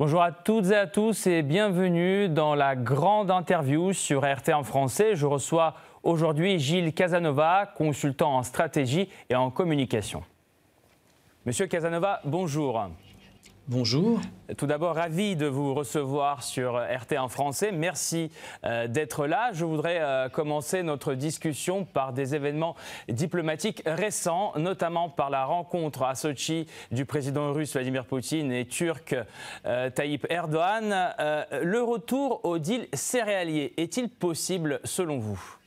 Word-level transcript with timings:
Bonjour 0.00 0.22
à 0.22 0.30
toutes 0.30 0.70
et 0.70 0.76
à 0.76 0.86
tous 0.86 1.26
et 1.26 1.42
bienvenue 1.42 2.28
dans 2.28 2.54
la 2.54 2.76
grande 2.76 3.32
interview 3.32 3.92
sur 3.92 4.22
RT 4.22 4.50
en 4.54 4.62
français. 4.62 5.16
Je 5.16 5.26
reçois 5.26 5.74
aujourd'hui 6.04 6.60
Gilles 6.60 6.94
Casanova, 6.94 7.68
consultant 7.74 8.36
en 8.36 8.44
stratégie 8.44 9.08
et 9.28 9.34
en 9.34 9.50
communication. 9.50 10.22
Monsieur 11.46 11.66
Casanova, 11.66 12.20
bonjour. 12.24 12.80
Bonjour. 13.70 14.22
Tout 14.56 14.66
d'abord, 14.66 14.94
ravi 14.94 15.36
de 15.36 15.44
vous 15.44 15.74
recevoir 15.74 16.42
sur 16.42 16.78
RT 16.78 17.18
en 17.18 17.28
français. 17.28 17.70
Merci 17.70 18.30
euh, 18.64 18.88
d'être 18.88 19.26
là. 19.26 19.50
Je 19.52 19.66
voudrais 19.66 19.98
euh, 20.00 20.30
commencer 20.30 20.82
notre 20.82 21.12
discussion 21.12 21.84
par 21.84 22.14
des 22.14 22.34
événements 22.34 22.76
diplomatiques 23.10 23.82
récents, 23.84 24.54
notamment 24.56 25.10
par 25.10 25.28
la 25.28 25.44
rencontre 25.44 26.04
à 26.04 26.14
Sochi 26.14 26.66
du 26.92 27.04
président 27.04 27.52
russe 27.52 27.74
Vladimir 27.74 28.06
Poutine 28.06 28.52
et 28.52 28.64
turc 28.64 29.14
euh, 29.66 29.90
Tayyip 29.90 30.26
Erdogan. 30.30 31.12
le 31.62 31.82
retour 31.82 32.40
au 32.44 32.56
deal 32.58 32.88
céréalier 32.94 33.74
est-il 33.76 34.08
possible 34.08 34.80
selon 34.84 35.18
vous? 35.18 35.58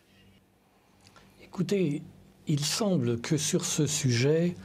Écoutez, 1.44 2.02
il 2.48 2.66
semble 2.66 3.22
que 3.22 3.38
sur 3.38 3.64
ce 3.64 3.86
sujet, 3.86 4.56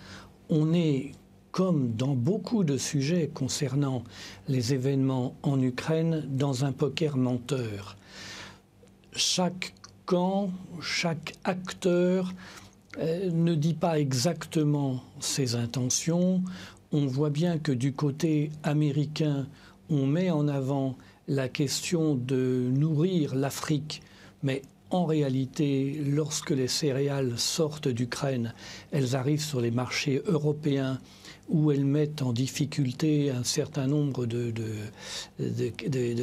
on 0.48 0.72
est 0.72 1.12
comme 1.56 1.92
dans 1.96 2.14
beaucoup 2.14 2.64
de 2.64 2.76
sujets 2.76 3.30
concernant 3.32 4.04
les 4.46 4.74
événements 4.74 5.34
en 5.42 5.58
Ukraine, 5.58 6.22
dans 6.28 6.66
un 6.66 6.72
poker 6.72 7.16
menteur. 7.16 7.96
Chaque 9.12 9.72
camp, 10.04 10.50
chaque 10.82 11.32
acteur 11.44 12.34
euh, 12.98 13.30
ne 13.30 13.54
dit 13.54 13.72
pas 13.72 13.98
exactement 13.98 15.02
ses 15.18 15.54
intentions. 15.54 16.42
On 16.92 17.06
voit 17.06 17.30
bien 17.30 17.56
que 17.56 17.72
du 17.72 17.94
côté 17.94 18.50
américain, 18.62 19.46
on 19.88 20.04
met 20.04 20.30
en 20.30 20.48
avant 20.48 20.94
la 21.26 21.48
question 21.48 22.16
de 22.16 22.68
nourrir 22.70 23.34
l'Afrique, 23.34 24.02
mais 24.42 24.60
en 24.90 25.06
réalité, 25.06 26.02
lorsque 26.04 26.50
les 26.50 26.68
céréales 26.68 27.38
sortent 27.38 27.88
d'Ukraine, 27.88 28.52
elles 28.92 29.16
arrivent 29.16 29.42
sur 29.42 29.62
les 29.62 29.70
marchés 29.70 30.20
européens 30.26 31.00
où 31.48 31.70
elles 31.70 31.84
mettent 31.84 32.22
en 32.22 32.32
difficulté 32.32 33.30
un 33.30 33.44
certain 33.44 33.86
nombre 33.86 34.26
de, 34.26 34.52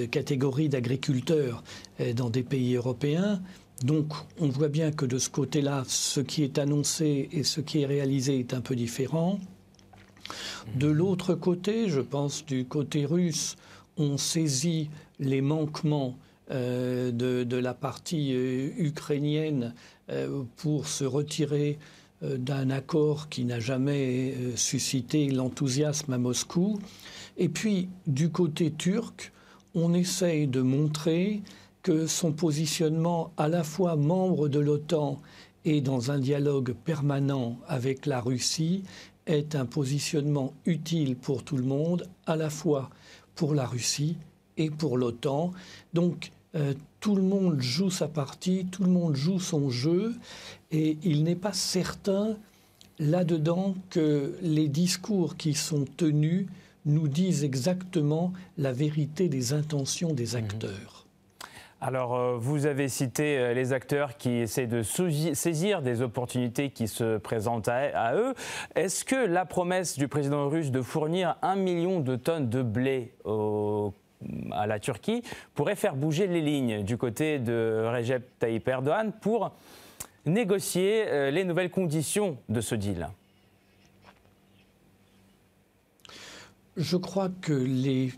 catégories 0.08 0.70
d'agriculteurs 0.70 1.64
euh, 2.00 2.14
dans 2.14 2.30
des 2.30 2.44
pays 2.44 2.76
européens. 2.76 3.42
Donc 3.84 4.14
on 4.40 4.48
voit 4.48 4.70
bien 4.70 4.92
que 4.92 5.06
de 5.06 5.18
ce 5.18 5.30
côté-là, 5.30 5.84
ce 5.88 6.20
qui 6.20 6.44
est 6.44 6.58
annoncé 6.58 7.30
et 7.32 7.44
ce 7.44 7.62
qui 7.62 7.82
est 7.82 7.86
réalisé 7.86 8.40
est 8.40 8.54
un 8.54 8.62
peu 8.62 8.76
différent. 8.76 9.40
De 10.76 10.88
l'autre 10.88 11.34
côté, 11.34 11.90
je 11.90 12.00
pense 12.00 12.46
du 12.46 12.66
côté 12.66 13.06
russe, 13.06 13.56
on 13.98 14.18
saisit 14.18 14.90
les 15.20 15.42
manquements 15.42 16.18
euh, 16.52 17.12
de, 17.12 17.58
la 17.58 17.74
partie 17.74 18.32
euh, 18.34 18.70
ukrainienne 18.78 19.74
pour 20.58 20.88
se 20.88 21.06
retirer 21.06 21.78
euh, 21.80 22.03
d'un 22.24 22.70
accord 22.70 23.30
qui 23.30 23.46
n'a 23.46 23.60
jamais 23.60 24.34
euh, 24.38 24.56
suscité 24.56 25.30
l'enthousiasme 25.30 26.14
à 26.14 26.18
Moscou. 26.18 26.80
Et 27.38 27.50
puis, 27.50 27.90
du 28.08 28.30
côté 28.30 28.72
turc, 28.72 29.32
on 29.76 29.94
essaye 29.94 30.48
de 30.48 30.62
montrer 30.62 31.42
que 31.82 32.08
son 32.08 32.32
positionnement 32.32 33.34
à 33.38 33.48
la 33.50 33.64
fois 33.64 33.96
membre 33.96 34.48
de 34.48 34.60
l'OTAN 34.60 35.20
et 35.66 35.82
dans 35.82 36.12
un 36.12 36.20
dialogue 36.20 36.74
permanent 36.74 37.58
avec 37.68 38.06
la 38.06 38.22
Russie 38.22 38.84
est 39.26 39.56
un 39.56 39.66
positionnement 39.66 40.54
utile 40.66 41.16
pour 41.16 41.44
tout 41.44 41.58
le 41.58 41.64
monde, 41.64 42.08
à 42.26 42.36
la 42.36 42.50
fois 42.50 42.90
pour 43.36 43.54
la 43.54 43.66
Russie 43.66 44.18
et 44.58 44.70
pour 44.70 44.98
l'OTAN. 44.98 45.52
Donc 45.94 46.32
euh, 46.56 46.74
tout 47.04 47.18
le 47.18 47.22
monde 47.22 47.60
joue 47.60 47.90
sa 47.90 48.08
partie, 48.08 48.66
tout 48.72 48.82
le 48.82 48.90
monde 48.90 49.14
joue 49.14 49.38
son 49.38 49.70
jeu, 49.70 50.14
et 50.72 50.98
il 51.04 51.26
n'est 51.26 51.36
pas 51.36 51.52
certain 51.52 52.38
là-dedans 52.98 53.76
que 53.90 54.38
les 54.42 54.70
discours 54.70 55.36
qui 55.36 55.54
sont 55.54 55.84
tenus 55.98 56.48
nous 56.86 57.10
disent 57.10 57.44
exactement 57.44 58.32
la 58.58 58.72
vérité 58.72 59.28
des 59.28 59.52
intentions 59.52 60.14
des 60.14 60.38
mhm. 60.38 60.46
acteurs. 60.46 61.06
Alors, 61.82 62.16
euh, 62.16 62.38
vous 62.38 62.66
avez 62.66 62.88
cité 62.88 63.38
euh, 63.38 63.54
les 63.54 63.74
acteurs 63.74 64.16
qui 64.16 64.30
essaient 64.36 64.68
de 64.68 64.82
saisir 64.82 65.82
des 65.82 66.02
opportunités 66.02 66.70
qui 66.70 66.88
se 66.88 67.18
présentent 67.18 67.68
à, 67.68 68.16
eux. 68.16 68.34
Est-ce 68.76 69.04
que 69.04 69.28
la 69.28 69.44
promesse 69.44 69.98
du 69.98 70.08
président 70.08 70.48
russe 70.48 70.72
de 70.72 70.82
fournir 70.82 71.36
un 71.42 71.58
million 71.58 72.00
de 72.00 72.16
tonnes 72.16 72.48
de 72.48 72.62
blé 72.62 73.12
au 73.26 73.94
à 74.52 74.68
la 74.68 74.80
Turquie 74.80 75.24
pourrait 75.56 75.76
faire 75.76 75.96
bouger 75.96 76.28
les 76.28 76.42
lignes 76.42 76.84
du 76.84 76.98
côté 76.98 77.40
de 77.40 77.86
Recep 77.88 78.24
Tayyip 78.40 78.68
Erdogan 78.68 79.12
pour 79.22 79.52
négocier 80.26 81.06
euh, 81.08 81.32
les 81.32 81.44
nouvelles 81.44 81.72
conditions 81.72 82.38
de 82.50 82.62
ce 82.62 82.76
deal 82.76 83.08
Je 86.78 86.98
crois 86.98 87.30
que 87.42 87.54
les 87.54 88.14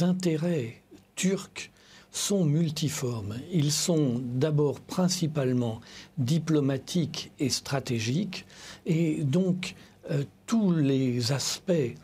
intérêts 0.00 0.82
turcs 1.14 1.70
sont 2.10 2.44
multiformes. 2.44 3.36
Ils 3.50 3.72
sont 3.72 4.20
d'abord 4.22 4.80
principalement 4.80 5.80
diplomatiques 6.18 7.32
et 7.38 7.48
stratégiques, 7.48 8.44
et 8.86 9.24
donc 9.24 9.74
euh, 10.10 10.24
tous 10.46 10.72
les 10.72 11.32
aspects 11.32 11.94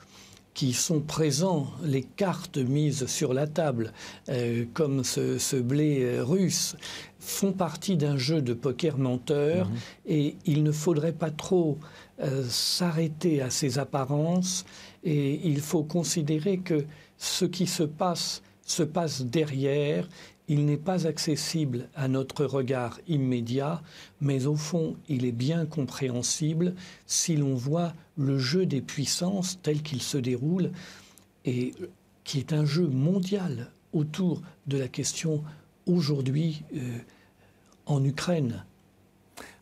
qui 0.58 0.72
sont 0.72 0.98
présents, 0.98 1.68
les 1.84 2.02
cartes 2.02 2.58
mises 2.58 3.06
sur 3.06 3.32
la 3.32 3.46
table, 3.46 3.92
euh, 4.28 4.64
comme 4.74 5.04
ce, 5.04 5.54
blé 5.54 6.02
euh, 6.02 6.24
russe, 6.24 6.74
font 7.20 7.52
partie 7.52 7.96
d'un 7.96 8.16
jeu 8.16 8.42
de 8.42 8.54
poker 8.54 8.98
menteur 8.98 9.68
mhm. 9.68 9.76
et 10.06 10.36
il 10.46 10.64
ne 10.64 10.72
faudrait 10.72 11.12
pas 11.12 11.30
trop 11.30 11.78
euh, 12.18 12.42
s'arrêter 12.48 13.40
à 13.40 13.50
ces 13.50 13.78
apparences 13.78 14.64
et 15.04 15.48
il 15.48 15.60
faut 15.60 15.84
considérer 15.84 16.58
que 16.58 16.84
ce 17.18 17.44
qui 17.44 17.68
se 17.68 17.84
passe 17.84 18.42
se 18.66 18.82
passe 18.82 19.22
derrière 19.22 20.08
il 20.48 20.64
n'est 20.64 20.78
pas 20.78 21.06
accessible 21.06 21.88
à 21.94 22.08
notre 22.08 22.44
regard 22.44 22.98
immédiat, 23.06 23.82
mais 24.20 24.46
au 24.46 24.56
fond, 24.56 24.96
il 25.08 25.24
est 25.24 25.32
bien 25.32 25.66
compréhensible 25.66 26.74
si 27.06 27.36
l'on 27.36 27.54
voit 27.54 27.92
le 28.16 28.38
jeu 28.38 28.66
des 28.66 28.80
puissances 28.80 29.58
tel 29.62 29.82
qu'il 29.82 30.02
se 30.02 30.18
déroule 30.18 30.72
et 31.44 31.74
qui 32.24 32.38
est 32.38 32.52
un 32.52 32.64
jeu 32.64 32.86
mondial 32.86 33.70
autour 33.92 34.42
de 34.66 34.78
la 34.78 34.88
question 34.88 35.42
aujourd'hui 35.86 36.62
euh, 36.74 36.98
en 37.86 38.04
Ukraine. 38.04 38.64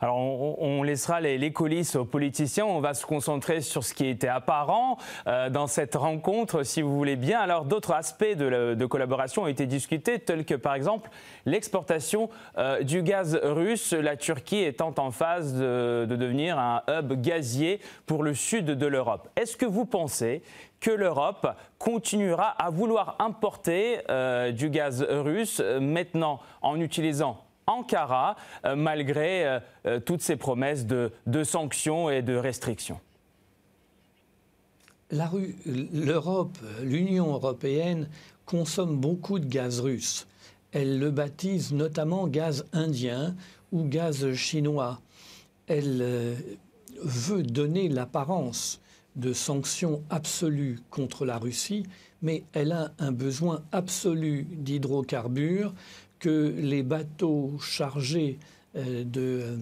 Alors 0.01 0.19
on, 0.19 0.83
laissera 0.83 1.23
les, 1.23 1.39
les, 1.39 1.53
coulisses 1.53 1.97
aux 1.97 2.05
politiciens, 2.05 2.67
on 2.67 2.81
va 2.81 2.93
se 2.93 3.07
concentrer 3.07 3.63
sur 3.63 3.83
ce 3.83 3.95
qui 3.95 4.07
était 4.07 4.29
apparent 4.29 4.99
euh, 5.27 5.49
dans 5.49 5.67
cette 5.67 5.95
rencontre, 5.95 6.65
si 6.65 6.83
vous 6.83 6.95
voulez 6.95 7.17
bien. 7.17 7.41
Alors 7.41 7.65
d'autres 7.65 7.93
aspects 7.93 8.37
de, 8.37 8.87
collaboration 8.87 9.45
ont 9.45 9.47
été 9.47 9.65
discutés, 9.67 10.19
tels 10.19 10.45
que 10.45 10.55
par 10.55 10.75
exemple 10.75 11.09
l'exportation 11.47 12.29
euh, 12.59 12.83
du 12.83 13.03
gaz 13.03 13.41
russe, 13.43 13.95
la 13.95 14.17
Turquie 14.17 14.63
étant 14.63 14.95
en 14.99 15.11
phase 15.11 15.55
de, 15.55 16.07
devenir 16.07 16.59
un 16.59 16.83
hub 16.89 17.15
gazier 17.23 17.81
pour 18.05 18.23
le 18.23 18.35
sud 18.35 18.67
de 18.67 18.87
l'Europe. 18.87 19.29
Est-ce 19.37 19.57
que 19.57 19.67
vous 19.67 19.87
pensez 19.87 20.43
que 20.79 20.91
l'Europe 20.91 21.49
continuera 21.79 22.49
à 22.49 22.69
vouloir 22.69 23.17
importer 23.19 24.01
euh, 24.11 24.53
du 24.53 24.69
gaz 24.69 25.03
russe 25.09 25.63
maintenant 25.81 26.39
en 26.61 26.79
utilisant 26.81 27.46
Ankara, 27.69 28.37
euh, 28.65 28.77
malgré 28.77 29.45
euh, 29.45 29.59
euh, 29.87 29.99
toutes 29.99 30.23
ces 30.23 30.37
promesses 30.37 30.87
de, 30.87 31.11
sanctions 31.43 32.09
et 32.09 32.23
de 32.23 32.37
restrictions 32.37 33.01
L'Europe, 35.11 36.59
l'Union 36.83 37.33
européenne 37.35 38.09
consomme 38.45 38.97
beaucoup 38.97 39.41
de 39.41 39.47
gaz 39.47 39.81
russe. 39.81 40.29
Elle 40.71 41.01
le 41.01 41.11
baptise 41.11 41.73
notamment 41.73 42.29
gaz 42.29 42.67
indien 42.73 43.35
ou 43.73 43.85
gaz 43.85 44.33
chinois. 44.35 45.01
Elle 45.67 46.37
veut 47.03 47.43
donner 47.43 47.89
l'apparence 47.89 48.81
de 49.15 49.33
sanctions 49.33 50.03
absolues 50.11 50.81
contre 50.91 51.25
la 51.25 51.39
Russie, 51.39 51.85
mais 52.21 52.45
elle 52.53 52.73
a 52.73 52.91
un 52.99 53.13
besoin 53.13 53.63
absolu 53.73 54.47
d'hydrocarbures 54.51 55.73
que 56.19 56.55
les 56.57 56.83
bateaux 56.83 57.59
chargés 57.61 58.39
euh, 58.77 59.05
de 59.05 59.41
euh, 59.43 59.57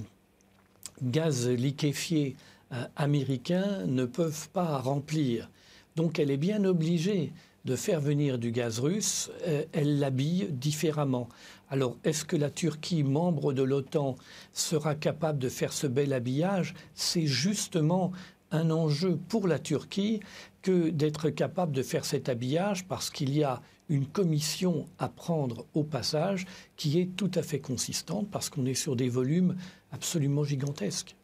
gaz 1.02 1.48
liquéfié 1.48 2.36
euh, 2.72 2.84
américain 2.96 3.84
ne 3.86 4.04
peuvent 4.04 4.48
pas 4.50 4.78
remplir. 4.78 5.50
Donc 5.96 6.18
elle 6.18 6.30
est 6.30 6.36
bien 6.36 6.64
obligée 6.64 7.32
de 7.64 7.76
faire 7.76 8.00
venir 8.00 8.38
du 8.38 8.50
gaz 8.50 8.78
russe, 8.78 9.30
elle 9.72 9.98
l'habille 9.98 10.48
différemment. 10.50 11.30
Alors 11.70 11.96
est-ce 12.04 12.26
que 12.26 12.36
la 12.36 12.50
Turquie, 12.50 13.02
membre 13.02 13.54
de 13.54 13.62
l'OTAN, 13.62 14.16
sera 14.52 14.94
capable 14.94 15.38
de 15.38 15.48
faire 15.48 15.72
ce 15.72 15.86
bel 15.86 16.12
habillage? 16.12 16.74
C'est 16.94 17.26
justement 17.26 18.12
un 18.50 18.70
enjeu 18.70 19.18
pour 19.28 19.48
la 19.48 19.58
Turquie 19.58 20.20
que 20.60 20.90
d'être 20.90 21.30
capable 21.30 21.72
de 21.72 21.82
faire 21.82 22.04
cet 22.04 22.28
habillage 22.28 22.86
parce 22.86 23.08
qu'il 23.08 23.34
y 23.34 23.42
a 23.42 23.62
une 23.88 24.06
commission 24.06 24.86
à 24.98 25.08
prendre 25.08 25.66
au 25.74 25.82
passage 25.82 26.46
qui 26.76 27.00
est 27.00 27.16
tout 27.16 27.30
à 27.34 27.42
fait 27.42 27.60
consistante 27.60 28.28
parce 28.30 28.48
qu'on 28.48 28.66
est 28.66 28.74
sur 28.74 28.96
des 28.96 29.08
volumes 29.08 29.56
absolument 29.92 30.44
gigantesques. 30.44 31.16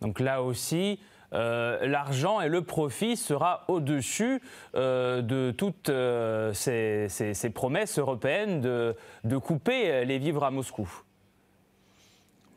Donc 0.00 0.20
là 0.20 0.42
aussi, 0.42 0.98
euh, 1.32 1.86
l'argent 1.86 2.40
et 2.40 2.48
le 2.48 2.62
profit 2.62 3.16
sera 3.16 3.64
au-dessus 3.68 4.40
euh, 4.74 5.22
de 5.22 5.52
toutes 5.56 5.88
euh, 5.88 6.52
ces, 6.54 7.50
promesses 7.50 7.98
européennes 7.98 8.60
de, 8.60 8.94
de, 9.24 9.36
couper 9.36 10.04
les 10.04 10.18
vivres 10.18 10.44
à 10.44 10.50
Moscou. 10.50 10.88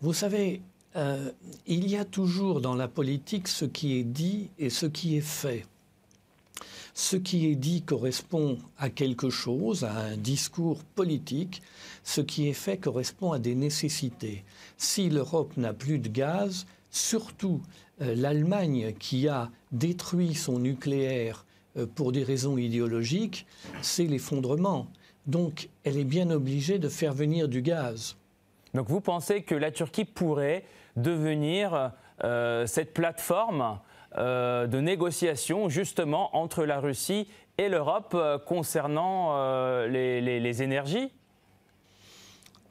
Vous 0.02 0.14
savez, 0.14 0.62
il 1.66 1.90
y 1.90 1.98
a 1.98 2.06
toujours 2.06 2.62
dans 2.62 2.76
la 2.76 2.88
politique 2.88 3.48
ce 3.48 3.66
qui 3.66 3.98
est 3.98 4.04
dit 4.04 4.50
et 4.58 4.70
ce 4.70 4.86
qui 4.86 5.18
est 5.18 5.26
fait. 5.26 5.66
Ce 6.94 7.16
qui 7.16 7.48
est 7.48 7.56
dit 7.56 7.82
correspond 7.82 8.58
à 8.78 8.90
quelque 8.90 9.30
chose, 9.30 9.84
à 9.84 9.94
un 9.94 10.18
discours 10.18 10.84
politique. 10.84 11.62
Ce 12.04 12.22
qui 12.22 12.48
est 12.50 12.54
fait 12.54 12.78
correspond 12.78 13.32
à 13.32 13.40
des 13.40 13.56
nécessités. 13.56 14.44
Si 14.78 15.10
l'Europe 15.10 15.56
n'a 15.58 15.74
plus 15.74 16.00
de 16.00 16.10
gaz, 16.10 16.66
surtout 16.90 17.62
euh, 18.02 18.16
l'Allemagne 18.16 18.94
qui 19.00 19.28
a 19.28 19.50
détruit 19.72 20.34
son 20.34 20.60
nucléaire 20.60 21.46
euh, 21.78 21.86
pour 21.86 22.12
des 22.12 22.24
raisons 22.24 22.58
idéologiques, 22.58 23.46
c'est 23.82 24.06
l'effondrement. 24.06 24.88
Donc 25.28 25.70
elle 25.84 25.98
est 25.98 26.06
bien 26.06 26.30
obligée 26.32 26.80
de 26.80 26.90
faire 26.90 27.14
venir 27.14 27.48
du 27.48 27.62
gaz. 27.62 28.16
Donc 28.74 28.90
vous 28.90 29.02
pensez 29.02 29.42
que 29.44 29.56
la 29.56 29.72
Turquie 29.72 30.06
pourrait 30.06 30.64
devenir 30.96 31.92
euh, 32.24 32.66
cette 32.66 32.94
plateforme 32.94 33.80
de 34.16 34.80
négociation 34.80 35.70
justement 35.70 36.36
entre 36.36 36.66
la 36.66 36.80
Russie 36.80 37.28
et 37.58 37.70
l'Europe 37.70 38.18
concernant 38.46 39.86
les 39.86 40.64
énergies. 40.64 41.12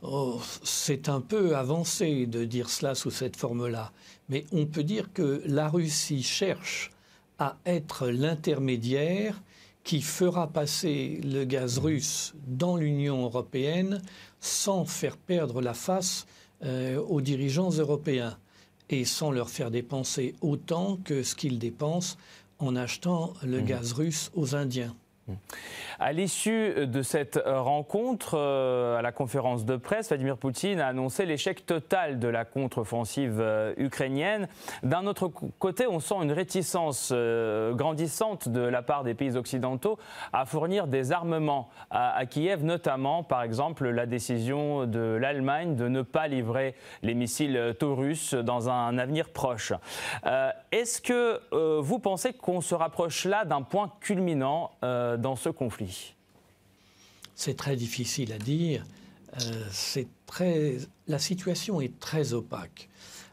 Oh, 0.02 0.40
c'est 0.62 1.08
un 1.08 1.20
peu 1.20 1.56
avancé 1.56 2.26
de 2.26 2.44
dire 2.44 2.70
cela 2.70 2.94
sous 2.94 3.10
cette 3.10 3.36
forme-là, 3.36 3.90
mais 4.28 4.44
on 4.52 4.64
peut 4.64 4.84
dire 4.84 5.12
que 5.12 5.42
la 5.44 5.68
Russie 5.68 6.22
cherche 6.22 6.92
à 7.40 7.56
être 7.66 8.06
l'intermédiaire 8.06 9.42
qui 9.82 10.00
fera 10.00 10.46
passer 10.46 11.20
le 11.24 11.44
gaz 11.44 11.78
russe 11.78 12.34
dans 12.46 12.76
l'Union 12.76 13.24
européenne 13.24 14.00
sans 14.38 14.84
faire 14.84 15.16
perdre 15.16 15.60
la 15.62 15.74
face 15.74 16.26
euh, 16.62 17.00
aux 17.00 17.20
dirigeants 17.20 17.70
européens 17.70 18.38
et 18.90 19.04
sans 19.04 19.30
leur 19.30 19.50
faire 19.50 19.70
dépenser 19.70 20.34
autant 20.40 20.98
que 21.04 21.22
ce 21.22 21.34
qu'ils 21.34 21.58
dépensent 21.58 22.16
en 22.58 22.76
achetant 22.76 23.34
le 23.42 23.60
mmh. 23.60 23.64
gaz 23.64 23.92
russe 23.92 24.30
aux 24.34 24.54
Indiens. 24.54 24.94
À 26.00 26.12
l'issue 26.12 26.86
de 26.86 27.02
cette 27.02 27.42
rencontre, 27.44 28.34
euh, 28.34 28.96
à 28.96 29.02
la 29.02 29.10
conférence 29.10 29.64
de 29.64 29.76
presse, 29.76 30.08
Vladimir 30.08 30.36
Poutine 30.36 30.78
a 30.78 30.86
annoncé 30.86 31.26
l'échec 31.26 31.66
total 31.66 32.20
de 32.20 32.28
la 32.28 32.44
contre-offensive 32.44 33.38
euh, 33.40 33.74
ukrainienne. 33.76 34.46
D'un 34.84 35.06
autre 35.06 35.26
côté, 35.26 35.88
on 35.88 35.98
sent 35.98 36.14
une 36.22 36.30
réticence 36.30 37.10
euh, 37.12 37.74
grandissante 37.74 38.48
de 38.48 38.60
la 38.60 38.82
part 38.82 39.02
des 39.02 39.14
pays 39.14 39.36
occidentaux 39.36 39.98
à 40.32 40.46
fournir 40.46 40.86
des 40.86 41.10
armements 41.10 41.68
à, 41.90 42.24
Kiev, 42.26 42.62
notamment, 42.62 43.24
par 43.24 43.42
exemple, 43.42 43.88
la 43.88 44.06
décision 44.06 44.86
de 44.86 45.18
l'Allemagne 45.20 45.74
de 45.74 45.88
ne 45.88 46.02
pas 46.02 46.28
livrer 46.28 46.76
les 47.02 47.14
missiles 47.14 47.74
Taurus 47.78 48.34
dans 48.34 48.68
un 48.68 48.98
avenir 48.98 49.30
proche. 49.30 49.72
Est-ce 50.70 51.00
que 51.00 51.40
vous 51.80 51.98
pensez 51.98 52.32
qu'on 52.32 52.60
se 52.60 52.74
rapproche 52.74 53.24
là 53.24 53.44
d'un 53.44 53.62
point 53.62 53.90
culminant 54.00 54.70
dans 55.18 55.36
ce 55.36 55.48
conflit 55.48 56.14
C'est 57.34 57.56
très 57.56 57.76
difficile 57.76 58.32
à 58.32 58.38
dire. 58.38 58.84
Euh, 59.42 59.64
c'est 59.70 60.08
très, 60.26 60.78
la 61.06 61.18
situation 61.18 61.80
est 61.80 61.98
très 61.98 62.32
opaque. 62.32 62.88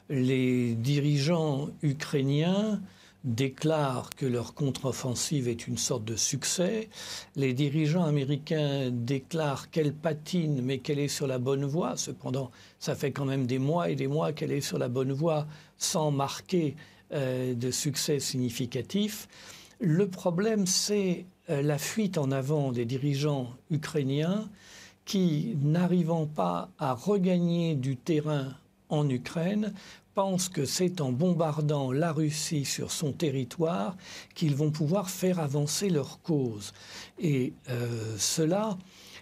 Les 0.09 0.75
dirigeants 0.75 1.69
ukrainiens 1.81 2.81
déclarent 3.23 4.11
que 4.11 4.27
leur 4.27 4.53
contre-offensive 4.53 5.47
est 5.47 5.67
une 5.67 5.79
sorte 5.79 6.05
de 6.05 6.15
succès. 6.15 6.89
Les 7.35 7.53
dirigeants 7.53 8.03
américains 8.03 8.91
déclarent 8.91 9.71
qu'elle 9.71 9.93
patine 9.93 10.61
mais 10.61 10.77
qu'elle 10.77 10.99
est 10.99 11.07
sur 11.07 11.25
la 11.25 11.39
bonne 11.39 11.65
voie. 11.65 11.97
Cependant, 11.97 12.51
ça 12.79 12.93
fait 12.93 13.11
quand 13.11 13.25
même 13.25 13.47
des 13.47 13.57
mois 13.57 13.89
et 13.89 13.95
des 13.95 14.07
mois 14.07 14.31
qu'elle 14.31 14.51
est 14.51 14.61
sur 14.61 14.77
la 14.77 14.89
bonne 14.89 15.11
voie 15.11 15.47
sans 15.77 16.11
marquer 16.11 16.75
euh, 17.13 17.55
de 17.55 17.71
succès 17.71 18.19
significatif. 18.19 19.27
Le 19.79 20.07
problème, 20.07 20.67
c'est 20.67 21.25
la 21.47 21.77
fuite 21.77 22.17
en 22.17 22.31
avant 22.31 22.71
des 22.71 22.85
dirigeants 22.85 23.49
ukrainiens 23.69 24.49
qui, 25.05 25.55
n'arrivant 25.61 26.25
pas 26.25 26.69
à 26.79 26.93
regagner 26.93 27.75
du 27.75 27.95
terrain 27.95 28.55
en 28.89 29.07
Ukraine, 29.09 29.73
pensent 30.15 30.49
que 30.49 30.65
c'est 30.65 31.01
en 31.01 31.11
bombardant 31.11 31.91
la 31.91 32.11
Russie 32.11 32.65
sur 32.65 32.91
son 32.91 33.11
territoire 33.11 33.95
qu'ils 34.33 34.55
vont 34.55 34.71
pouvoir 34.71 35.09
faire 35.09 35.39
avancer 35.39 35.89
leur 35.89 36.21
cause. 36.21 36.73
Et 37.19 37.53
euh, 37.69 38.15
cela 38.17 38.77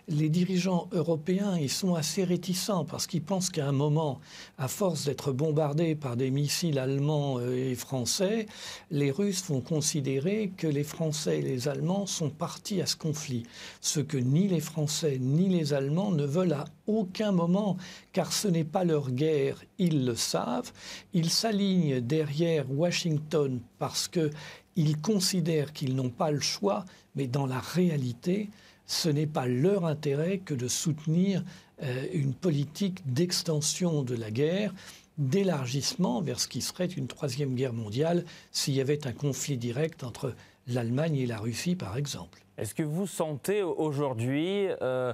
les 0.07 0.29
dirigeants 0.29 0.89
européens, 0.91 1.57
ils 1.57 1.69
sont 1.69 1.95
assez 1.95 2.23
réticents 2.23 2.85
parce 2.85 3.07
qu'ils 3.07 3.21
pensent 3.21 3.49
qu'à 3.49 3.67
un 3.67 3.71
moment, 3.71 4.19
à 4.57 4.67
force 4.67 5.05
d'être 5.05 5.31
bombardés 5.31 5.95
par 5.95 6.17
des 6.17 6.29
missiles 6.29 6.77
allemands 6.77 7.39
euh, 7.39 7.71
et 7.71 7.75
français, 7.75 8.47
les 8.91 9.11
Russes 9.11 9.45
vont 9.47 9.61
considérer 9.61 10.51
que 10.57 10.67
les 10.67 10.83
Français 10.83 11.39
et 11.39 11.41
les 11.41 11.67
Allemands 11.67 12.05
sont 12.05 12.29
partis 12.29 12.81
à 12.81 12.85
ce 12.85 12.95
conflit. 12.95 13.43
Ce 13.81 13.99
que 13.99 14.17
ni 14.17 14.47
les 14.47 14.59
Français 14.59 15.17
ni 15.19 15.47
les 15.47 15.73
Allemands 15.73 16.11
ne 16.11 16.25
veulent 16.25 16.53
à 16.53 16.65
aucun 16.87 17.31
moment, 17.31 17.77
car 18.11 18.33
ce 18.33 18.47
n'est 18.47 18.63
pas 18.65 18.83
leur 18.83 19.11
guerre, 19.11 19.63
ils 19.77 20.05
le 20.05 20.15
savent. 20.15 20.71
Ils 21.13 21.29
s'alignent 21.29 22.01
derrière 22.01 22.69
Washington 22.69 23.61
parce 23.79 24.09
qu'ils 24.09 25.01
considèrent 25.01 25.71
qu'ils 25.71 25.95
n'ont 25.95 26.09
pas 26.09 26.31
le 26.31 26.41
choix, 26.41 26.85
mais 27.15 27.27
dans 27.27 27.45
la 27.45 27.59
réalité, 27.59 28.49
ce 28.85 29.09
n'est 29.09 29.27
pas 29.27 29.47
leur 29.47 29.85
intérêt 29.85 30.39
que 30.39 30.53
de 30.53 30.67
soutenir 30.67 31.43
euh, 31.81 32.05
une 32.13 32.33
politique 32.33 33.01
d'extension 33.11 34.03
de 34.03 34.15
la 34.15 34.31
guerre, 34.31 34.73
d'élargissement 35.17 36.21
vers 36.21 36.39
ce 36.39 36.47
qui 36.47 36.61
serait 36.61 36.85
une 36.85 37.07
troisième 37.07 37.55
guerre 37.55 37.73
mondiale 37.73 38.25
s'il 38.51 38.73
y 38.73 38.81
avait 38.81 39.05
un 39.07 39.11
conflit 39.11 39.57
direct 39.57 40.03
entre 40.03 40.35
l'Allemagne 40.67 41.17
et 41.17 41.25
la 41.25 41.37
Russie, 41.37 41.75
par 41.75 41.97
exemple. 41.97 42.39
Est-ce 42.57 42.75
que 42.75 42.83
vous 42.83 43.07
sentez 43.07 43.63
aujourd'hui 43.63 44.67
euh, 44.81 45.13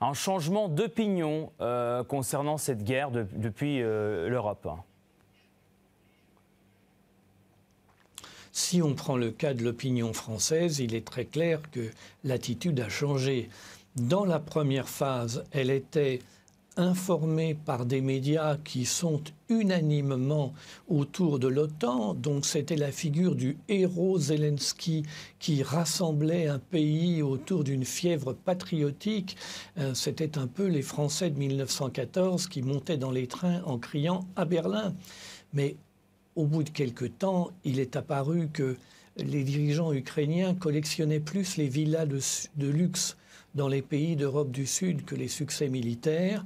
un 0.00 0.14
changement 0.14 0.68
d'opinion 0.68 1.52
euh, 1.60 2.04
concernant 2.04 2.58
cette 2.58 2.84
guerre 2.84 3.10
depuis 3.10 3.78
l'Europe? 3.78 4.68
Si 8.62 8.82
on 8.82 8.94
prend 8.94 9.16
le 9.16 9.30
cas 9.30 9.54
de 9.54 9.64
l'opinion 9.64 10.12
française, 10.12 10.80
il 10.80 10.94
est 10.94 11.04
très 11.04 11.24
clair 11.24 11.62
que 11.72 11.90
l'attitude 12.24 12.78
a 12.80 12.90
changé. 12.90 13.48
Dans 13.96 14.26
la 14.26 14.38
première 14.38 14.88
phase, 14.88 15.44
elle 15.50 15.70
était 15.70 16.20
informée 16.76 17.54
par 17.54 17.86
des 17.86 18.02
médias 18.02 18.58
qui 18.58 18.84
sont 18.84 19.22
unanimement 19.48 20.52
autour 20.88 21.38
de 21.38 21.48
l'OTAN. 21.48 22.12
Donc 22.12 22.44
c'était 22.44 22.76
la 22.76 22.92
figure 22.92 23.34
du 23.34 23.56
héros 23.68 24.18
Zelensky 24.18 25.04
qui 25.38 25.62
rassemblait 25.62 26.46
un 26.46 26.58
pays 26.58 27.22
autour 27.22 27.64
d'une 27.64 27.86
fièvre 27.86 28.34
patriotique. 28.34 29.38
Euh, 29.78 29.94
c'était 29.94 30.36
un 30.36 30.46
peu 30.46 30.66
les 30.66 30.82
Français 30.82 31.30
de 31.30 31.38
1914 31.38 32.46
qui 32.46 32.60
montaient 32.60 32.98
dans 32.98 33.10
les 33.10 33.26
trains 33.26 33.62
en 33.64 33.78
criant 33.78 34.20
à 34.36 34.44
Berlin. 34.44 34.94
Mais 35.54 35.76
au 36.36 36.46
bout 36.46 36.62
de 36.62 36.70
quelque 36.70 37.04
temps, 37.04 37.50
il 37.64 37.80
est 37.80 37.96
apparu 37.96 38.48
que 38.52 38.76
les 39.16 39.44
dirigeants 39.44 39.92
ukrainiens 39.92 40.54
collectionnaient 40.54 41.20
plus 41.20 41.56
les 41.56 41.68
villas 41.68 42.06
de, 42.06 42.66
luxe 42.68 43.16
dans 43.54 43.68
les 43.68 43.82
pays 43.82 44.16
d'Europe 44.16 44.50
du 44.50 44.66
Sud 44.66 45.04
que 45.04 45.14
les 45.14 45.28
succès 45.28 45.68
militaires. 45.68 46.44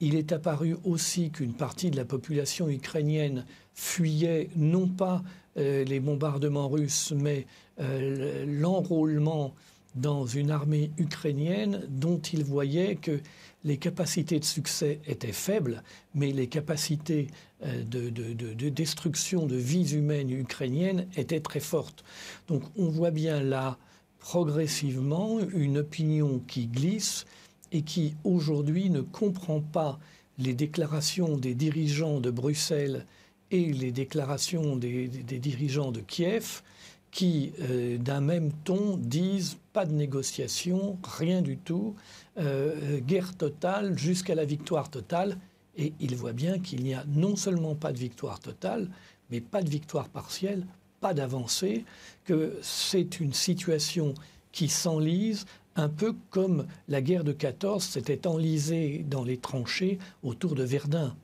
Il 0.00 0.14
est 0.14 0.32
apparu 0.32 0.76
aussi 0.84 1.30
qu'une 1.30 1.54
partie 1.54 1.90
de 1.90 1.96
la 1.96 2.04
population 2.04 2.68
ukrainienne 2.68 3.44
fuyait 3.74 4.48
non 4.56 4.86
pas 4.86 5.22
euh, 5.56 5.84
les 5.84 5.98
bombardements 5.98 6.68
russes, 6.68 7.12
mais 7.16 7.46
euh, 7.80 8.44
l'enrôlement 8.46 9.54
dans 9.96 10.26
une 10.26 10.50
armée 10.50 10.90
ukrainienne 10.98 11.82
dont 11.88 12.18
il 12.18 12.44
voyait 12.44 12.94
que 12.96 13.20
les 13.64 13.76
capacités 13.76 14.38
de 14.38 14.44
succès 14.44 15.00
étaient 15.06 15.32
faibles, 15.32 15.82
mais 16.14 16.32
les 16.32 16.46
capacités 16.46 17.28
euh, 17.64 17.82
de, 17.84 18.68
destruction 18.68 19.46
de 19.46 19.56
vies 19.56 19.94
humaines 19.94 20.30
ukrainiennes 20.30 21.06
étaient 21.16 21.40
très 21.40 21.60
fortes. 21.60 22.04
Donc 22.46 22.62
on 22.76 22.88
voit 22.88 23.10
bien 23.10 23.42
là 23.42 23.78
progressivement 24.18 25.40
une 25.40 25.78
opinion 25.78 26.40
qui 26.46 26.66
glisse 26.66 27.24
et 27.72 27.82
qui 27.82 28.14
aujourd'hui 28.24 28.90
ne 28.90 29.00
comprend 29.00 29.60
pas 29.60 29.98
les 30.38 30.54
déclarations 30.54 31.36
des 31.36 31.54
dirigeants 31.54 32.20
de 32.20 32.30
Bruxelles 32.30 33.06
et 33.50 33.72
les 33.72 33.92
déclarations 33.92 34.76
des, 34.76 35.08
des 35.08 35.38
dirigeants 35.38 35.90
de 35.90 36.00
Kiev 36.00 36.62
qui, 37.10 37.52
euh, 37.60 37.98
d'un 37.98 38.20
même 38.20 38.52
ton, 38.64 38.96
disent 38.96 39.56
pas 39.72 39.86
de 39.86 39.92
négociation, 39.92 40.98
rien 41.02 41.42
du 41.42 41.56
tout, 41.56 41.94
euh, 42.38 43.00
guerre 43.00 43.36
totale 43.36 43.98
jusqu'à 43.98 44.34
la 44.34 44.44
victoire 44.44 44.90
totale. 44.90 45.38
Et 45.76 45.92
il 46.00 46.16
voit 46.16 46.32
bien 46.32 46.58
qu'il 46.58 46.82
n'y 46.82 46.94
a 46.94 47.04
non 47.08 47.36
seulement 47.36 47.74
pas 47.74 47.92
de 47.92 47.98
victoire 47.98 48.40
totale, 48.40 48.88
mais 49.30 49.40
pas 49.40 49.62
de 49.62 49.70
victoire 49.70 50.08
partielle, 50.08 50.66
pas 51.00 51.14
d'avancée, 51.14 51.84
que 52.24 52.58
c'est 52.62 53.20
une 53.20 53.32
situation 53.32 54.14
qui 54.50 54.68
s'enlise 54.68 55.46
un 55.76 55.88
peu 55.88 56.14
comme 56.30 56.66
la 56.88 57.00
guerre 57.00 57.22
de 57.22 57.32
14 57.32 57.84
s'était 57.84 58.26
enlisée 58.26 59.04
dans 59.08 59.22
les 59.22 59.36
tranchées 59.36 59.98
autour 60.24 60.56
de 60.56 60.64
Verdun. 60.64 61.14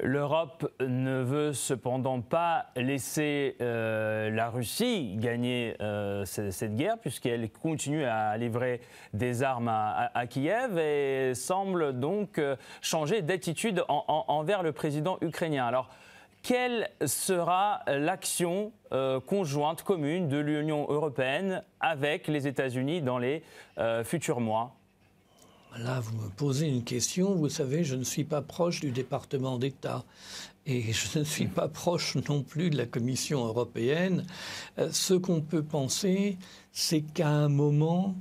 L'Europe 0.00 0.68
ne 0.80 1.22
veut 1.22 1.52
cependant 1.52 2.20
pas 2.20 2.66
laisser 2.74 3.56
euh, 3.60 4.28
la 4.30 4.50
Russie 4.50 5.14
gagner 5.16 5.76
euh, 5.80 6.24
cette 6.24 6.74
guerre 6.74 6.98
puisqu'elle 6.98 7.48
continue 7.50 8.04
à 8.04 8.36
livrer 8.36 8.80
des 9.12 9.44
armes 9.44 9.68
à, 9.68 10.26
Kiev 10.26 10.78
et 10.78 11.34
semble 11.34 11.98
donc 12.00 12.38
euh, 12.38 12.56
changer 12.80 13.22
d'attitude 13.22 13.84
envers 13.88 14.64
le 14.64 14.72
président 14.72 15.16
ukrainien. 15.20 15.64
Alors, 15.64 15.88
quelle 16.42 16.90
sera 17.06 17.80
l'action 17.86 18.72
conjointe 19.26 19.82
commune 19.82 20.28
de 20.28 20.36
l'Union 20.36 20.86
européenne 20.90 21.62
avec 21.80 22.28
les 22.28 22.46
États-Unis 22.46 23.00
dans 23.00 23.16
les 23.16 23.42
futurs 24.04 24.40
mois? 24.40 24.76
Là, 25.78 25.98
vous 25.98 26.16
me 26.16 26.28
posez 26.28 26.68
une 26.68 26.84
question. 26.84 27.34
Vous 27.34 27.48
savez, 27.48 27.82
je 27.82 27.96
ne 27.96 28.04
suis 28.04 28.22
pas 28.22 28.42
proche 28.42 28.80
du 28.80 28.92
département 28.92 29.58
d'État 29.58 30.04
et 30.66 30.82
je 30.92 31.18
ne 31.18 31.24
suis 31.24 31.48
pas 31.48 31.68
proche 31.68 32.16
non 32.28 32.42
plus 32.42 32.70
de 32.70 32.76
la 32.76 32.86
Commission 32.86 33.44
européenne. 33.44 34.24
Euh, 34.78 34.88
ce 34.92 35.14
qu'on 35.14 35.40
peut 35.40 35.64
penser, 35.64 36.38
c'est 36.70 37.00
qu'à 37.00 37.28
un 37.28 37.48
moment, 37.48 38.14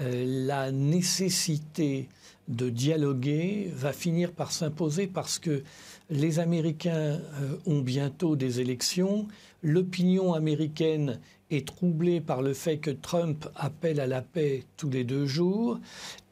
euh, 0.00 0.46
la 0.46 0.72
nécessité 0.72 2.08
de 2.48 2.70
dialoguer 2.70 3.70
va 3.74 3.92
finir 3.92 4.32
par 4.32 4.50
s'imposer 4.50 5.06
parce 5.06 5.38
que 5.38 5.62
les 6.10 6.38
Américains 6.38 7.20
euh, 7.20 7.56
ont 7.66 7.80
bientôt 7.80 8.34
des 8.34 8.60
élections. 8.60 9.28
L'opinion 9.62 10.34
américaine 10.34 11.20
est 11.50 11.66
troublée 11.66 12.20
par 12.20 12.42
le 12.42 12.54
fait 12.54 12.78
que 12.78 12.90
Trump 12.90 13.48
appelle 13.54 14.00
à 14.00 14.06
la 14.06 14.22
paix 14.22 14.64
tous 14.76 14.90
les 14.90 15.04
deux 15.04 15.26
jours 15.26 15.78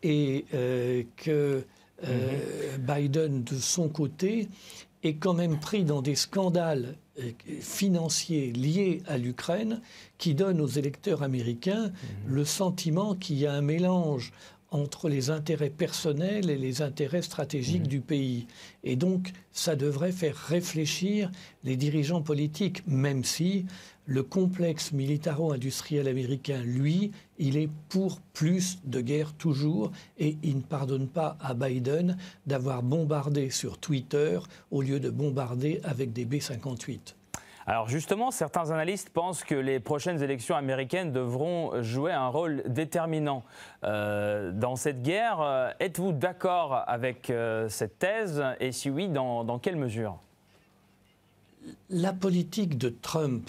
et 0.03 0.45
euh, 0.55 1.03
que 1.17 1.65
euh, 2.05 2.77
mhm. 2.77 2.85
Biden, 2.85 3.45
de 3.45 3.57
son 3.57 3.89
côté, 3.89 4.49
est 5.03 5.15
quand 5.15 5.35
même 5.35 5.59
pris 5.59 5.85
dans 5.85 6.03
des 6.03 6.17
scandales 6.17 6.97
euh, 7.21 7.31
financiers 7.61 8.53
liés 8.53 9.03
à 9.07 9.19
l'Ukraine 9.19 9.81
qui 10.19 10.35
donnent 10.35 10.61
aux 10.61 10.67
électeurs 10.67 11.23
américains 11.23 11.87
mhm. 11.87 12.35
le 12.35 12.45
sentiment 12.45 13.15
qu'il 13.15 13.39
y 13.39 13.47
a 13.47 13.53
un 13.53 13.63
mélange 13.63 14.33
entre 14.71 15.09
les 15.09 15.31
intérêts 15.31 15.71
personnels 15.71 16.51
et 16.51 16.59
les 16.59 16.83
intérêts 16.83 17.23
stratégiques 17.23 17.83
mhm. 17.83 17.89
du 17.89 18.01
pays. 18.01 18.47
Et 18.83 18.97
donc, 18.97 19.31
ça 19.53 19.77
devrait 19.77 20.11
faire 20.11 20.37
réfléchir 20.37 21.31
les 21.63 21.77
dirigeants 21.77 22.23
politiques, 22.23 22.85
même 22.89 23.23
si 23.23 23.67
le 24.07 24.23
complexe 24.23 24.93
militaro-industriel 24.93 26.09
américain, 26.09 26.61
lui, 26.63 27.13
il 27.39 27.57
est 27.57 27.71
pour 27.89 28.21
plus 28.33 28.79
de 28.85 29.01
guerre 29.01 29.33
toujours 29.33 29.93
et 30.19 30.37
il 30.43 30.57
ne 30.57 30.63
pardonne 30.63 31.09
pas 31.09 31.37
à 31.41 31.55
Biden 31.55 32.17
d'avoir 32.47 32.83
bombardé 32.83 33.51
sur 33.51 33.79
Twitter 33.79 34.39
au 34.71 34.83
lieu 34.83 35.01
de 35.01 35.11
bombarder 35.11 35.81
avec 35.85 36.13
des 36.13 36.25
B-58. 36.27 37.15
Alors 37.67 37.89
justement, 37.89 38.31
certains 38.31 38.71
analystes 38.73 39.09
pensent 39.09 39.43
que 39.43 39.55
les 39.55 39.81
prochaines 39.81 40.23
élections 40.23 40.55
américaines 40.55 41.13
devront 41.13 41.83
jouer 41.83 42.13
un 42.13 42.29
rôle 42.29 42.63
déterminant 42.67 43.43
euh, 43.85 44.53
dans 44.53 44.77
cette 44.77 45.01
guerre. 45.01 45.41
Euh, 45.41 45.71
êtes-vous 45.81 46.13
d'accord 46.13 46.85
avec 46.87 47.31
euh, 47.31 47.71
cette 47.71 47.99
thèse? 47.99 48.45
Et 48.61 48.71
si 48.71 48.91
oui, 48.91 49.09
dans 49.09 49.59
quelle 49.59 49.77
mesure? 49.77 50.19
La 51.89 52.13
politique 52.13 52.77
de 52.77 52.91
Trump 52.91 53.49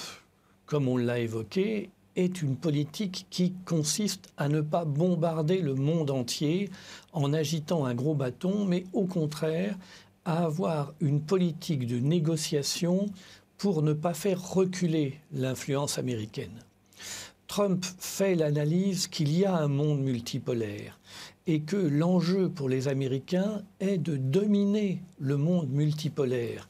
comme 0.66 0.88
on 0.88 0.98
l'a 0.98 1.20
évoqué, 1.20 1.90
est 2.16 2.42
une 2.42 2.56
politique 2.56 3.28
qui 3.30 3.54
consiste 3.66 4.30
à 4.38 4.48
ne 4.48 4.62
pas 4.62 4.86
bombarder 4.86 5.60
le 5.60 5.76
monde 5.76 6.12
entier 6.12 6.70
en 7.14 7.34
agitant 7.34 7.86
un 7.86 7.94
gros 7.94 8.16
bâton, 8.16 8.66
mais 8.66 8.86
au 8.94 9.06
contraire 9.06 9.78
à 10.24 10.46
avoir 10.46 10.94
une 11.02 11.22
politique 11.22 11.86
de 11.86 12.00
négociation 12.00 13.08
pour 13.58 13.82
ne 13.82 13.94
pas 13.94 14.14
faire 14.14 14.42
reculer 14.54 15.20
l'influence 15.32 15.98
américaine. 15.98 16.64
Trump 17.48 17.86
fait 18.00 18.36
l'analyse 18.36 19.08
qu'il 19.08 19.38
y 19.38 19.46
a 19.46 19.56
un 19.56 19.68
monde 19.68 20.02
multipolaire 20.02 21.00
et 21.48 21.62
que 21.62 21.78
l'enjeu 21.78 22.50
pour 22.50 22.70
les 22.70 22.88
Américains 22.88 23.62
est 23.80 24.00
de 24.00 24.18
dominer 24.18 25.02
le 25.20 25.38
monde 25.38 25.70
multipolaire 25.70 26.68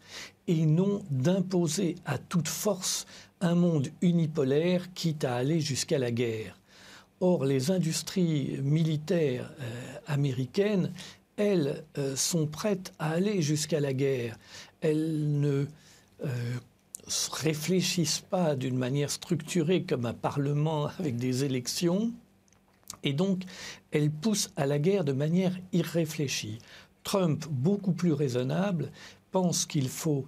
et 0.48 0.66
non 0.66 1.02
d'imposer 1.10 1.96
à 2.06 2.18
toute 2.18 2.50
force 2.50 3.06
un 3.42 3.56
monde 3.56 3.90
unipolaire 4.02 4.94
quitte 4.94 5.24
à 5.24 5.36
aller 5.36 5.62
jusqu'à 5.62 5.98
la 5.98 6.12
guerre. 6.12 6.60
Or, 7.22 7.46
les 7.46 7.72
industries 7.72 8.60
militaires 8.62 9.52
euh, 9.60 9.98
américaines, 10.08 10.92
elles, 11.38 11.84
euh, 11.98 12.16
sont 12.16 12.48
prêtes 12.48 12.94
à 13.00 13.12
aller 13.12 13.42
jusqu'à 13.42 13.80
la 13.80 13.94
guerre. 13.94 14.38
Elles 14.82 15.40
ne 15.40 15.66
euh, 16.24 16.28
réfléchissent 17.32 18.24
pas 18.30 18.56
d'une 18.56 18.78
manière 18.78 19.12
structurée 19.12 19.84
comme 19.84 20.06
un 20.06 20.14
parlement 20.14 20.88
avec 21.00 21.18
des 21.18 21.44
élections. 21.44 22.12
Et 23.04 23.14
donc, 23.14 23.44
elles 23.92 24.12
poussent 24.12 24.52
à 24.56 24.66
la 24.66 24.80
guerre 24.80 25.04
de 25.04 25.14
manière 25.14 25.56
irréfléchie. 25.72 26.60
Trump, 27.04 27.46
beaucoup 27.50 27.94
plus 27.94 28.14
raisonnable, 28.14 28.92
pense 29.32 29.66
qu'il 29.66 29.90
faut 29.90 30.26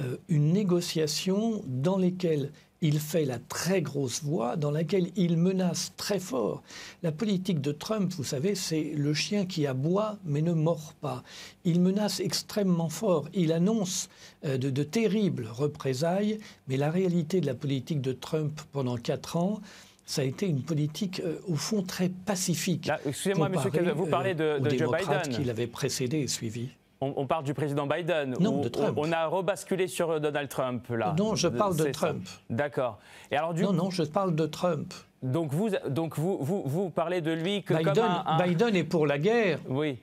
euh, 0.00 0.16
une 0.28 0.52
négociation 0.52 1.62
dans 1.66 1.98
laquelle 1.98 2.50
il 2.80 3.00
fait 3.00 3.24
la 3.24 3.38
très 3.40 3.82
grosse 3.82 4.22
voix, 4.22 4.56
dans 4.56 4.70
laquelle 4.70 5.08
il 5.16 5.36
menace 5.36 5.92
très 5.96 6.20
fort. 6.20 6.62
La 7.02 7.10
politique 7.10 7.60
de 7.60 7.72
Trump, 7.72 8.12
vous 8.16 8.24
savez, 8.24 8.54
c'est 8.54 8.92
le 8.94 9.14
chien 9.14 9.46
qui 9.46 9.66
aboie 9.66 10.16
mais 10.24 10.42
ne 10.42 10.52
mord 10.52 10.94
pas. 11.00 11.24
Il 11.64 11.80
menace 11.80 12.20
extrêmement 12.20 12.88
fort. 12.88 13.28
Il 13.34 13.52
annonce 13.52 14.08
euh, 14.44 14.58
de, 14.58 14.70
de 14.70 14.82
terribles 14.84 15.48
représailles, 15.50 16.38
mais 16.68 16.76
la 16.76 16.90
réalité 16.90 17.40
de 17.40 17.46
la 17.46 17.54
politique 17.54 18.00
de 18.00 18.12
Trump 18.12 18.60
pendant 18.72 18.96
quatre 18.96 19.36
ans, 19.36 19.60
ça 20.06 20.22
a 20.22 20.24
été 20.24 20.46
une 20.46 20.62
politique, 20.62 21.20
euh, 21.20 21.38
au 21.48 21.56
fond, 21.56 21.82
très 21.82 22.08
pacifique. 22.08 22.90
Excusez-moi, 23.04 23.48
monsieur 23.48 23.92
vous 23.92 24.06
parlez 24.06 24.34
de, 24.34 24.58
de 24.58 24.70
Joe 24.70 24.90
Biden. 24.96 25.34
qui 25.34 25.44
l'avait 25.44 25.66
précédé 25.66 26.18
et 26.20 26.28
suivi. 26.28 26.70
On, 27.00 27.26
parle 27.26 27.44
du 27.44 27.54
président 27.54 27.86
Biden. 27.86 28.34
Non, 28.40 28.60
de 28.60 28.68
Trump. 28.68 28.98
On, 29.00 29.12
a 29.12 29.26
rebasculé 29.26 29.86
sur 29.86 30.10
euh, 30.10 30.18
Donald 30.18 30.48
Trump, 30.48 30.88
là. 30.88 31.14
Non, 31.16 31.36
je 31.36 31.46
parle 31.46 31.76
de 31.76 31.84
Trump. 31.90 32.26
D'accord. 32.50 32.98
Et 33.30 33.36
alors, 33.36 33.54
du... 33.54 33.62
Non, 33.62 33.72
non, 33.72 33.90
je 33.90 34.02
parle 34.02 34.34
de 34.34 34.46
Trump. 34.46 34.92
Donc 35.22 35.52
vous, 35.52 35.70
donc 35.88 36.16
vous, 36.16 36.38
vous, 36.40 36.62
vous 36.64 36.90
parlez 36.90 37.20
de 37.20 37.32
lui 37.32 37.62
que 37.62 37.74
Biden, 37.74 37.94
comme 37.94 38.04
un, 38.04 38.38
Biden 38.44 38.74
est 38.74 38.84
pour 38.84 39.06
la 39.06 39.18
guerre. 39.18 39.60
Oui. 39.68 39.98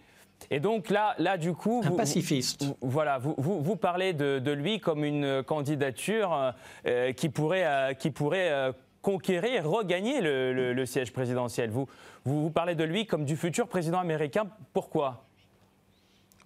Et 0.52 0.60
donc 0.60 0.90
là, 0.90 1.16
là 1.18 1.38
du 1.38 1.54
coup, 1.54 1.82
un 1.86 1.92
pacifiste. 1.92 2.66
voilà, 2.82 3.18
vous, 3.18 3.36
vous, 3.38 3.76
parlez 3.76 4.14
de, 4.14 4.52
lui 4.52 4.80
comme 4.80 5.04
une 5.06 5.44
candidature 5.44 6.54
euh, 6.86 7.14
qui 7.14 7.30
pourrait, 7.30 7.66
euh, 7.66 7.94
qui 7.94 8.12
pourrait 8.12 8.74
conquérir, 9.02 9.70
regagner 9.70 10.20
le, 10.20 10.74
le, 10.74 10.86
siège 10.86 11.14
présidentiel. 11.14 11.70
Vous, 11.70 11.88
vous, 12.26 12.42
vous 12.42 12.50
parlez 12.50 12.76
de 12.76 12.84
lui 12.84 13.06
comme 13.06 13.24
du 13.24 13.38
futur 13.38 13.68
président 13.68 14.00
américain. 14.00 14.48
Pourquoi? 14.74 15.25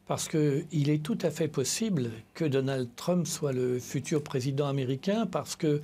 Parce 0.09 0.27
qu'il 0.27 0.89
est 0.89 1.03
tout 1.03 1.19
à 1.21 1.29
fait 1.29 1.47
possible 1.47 2.09
que 2.33 2.43
Donald 2.43 2.89
Trump 2.95 3.27
soit 3.27 3.53
le 3.53 3.77
futur 3.77 4.23
président 4.23 4.67
américain, 4.67 5.27
parce 5.27 5.55
que 5.55 5.83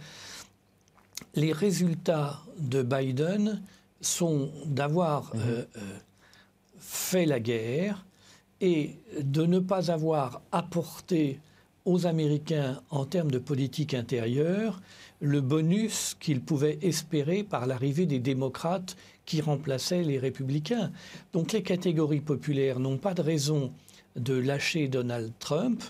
les 1.35 1.53
résultats 1.53 2.41
de 2.57 2.81
Biden 2.81 3.61
sont 4.01 4.49
d'avoir 4.65 5.25
mhm. 5.35 5.41
euh, 5.45 5.65
euh, 5.77 5.79
fait 6.79 7.27
la 7.27 7.39
guerre 7.39 8.03
et 8.61 8.95
de 9.21 9.45
ne 9.45 9.59
pas 9.59 9.91
avoir 9.91 10.41
apporté 10.51 11.39
aux 11.85 12.07
Américains 12.07 12.81
en 12.89 13.05
termes 13.05 13.29
de 13.29 13.37
politique 13.37 13.93
intérieure 13.93 14.81
le 15.21 15.39
bonus 15.39 16.17
qu'ils 16.19 16.41
pouvaient 16.41 16.79
espérer 16.81 17.43
par 17.43 17.67
l'arrivée 17.67 18.07
des 18.07 18.19
démocrates 18.19 18.97
qui 19.27 19.41
remplaçaient 19.41 20.01
les 20.01 20.17
républicains. 20.17 20.91
Donc 21.31 21.51
les 21.51 21.61
catégories 21.61 22.21
populaires 22.21 22.79
n'ont 22.79 22.97
pas 22.97 23.13
de 23.13 23.21
raison 23.21 23.71
de 24.15 24.33
lâcher 24.33 24.87
Donald 24.87 25.31
Trump 25.39 25.83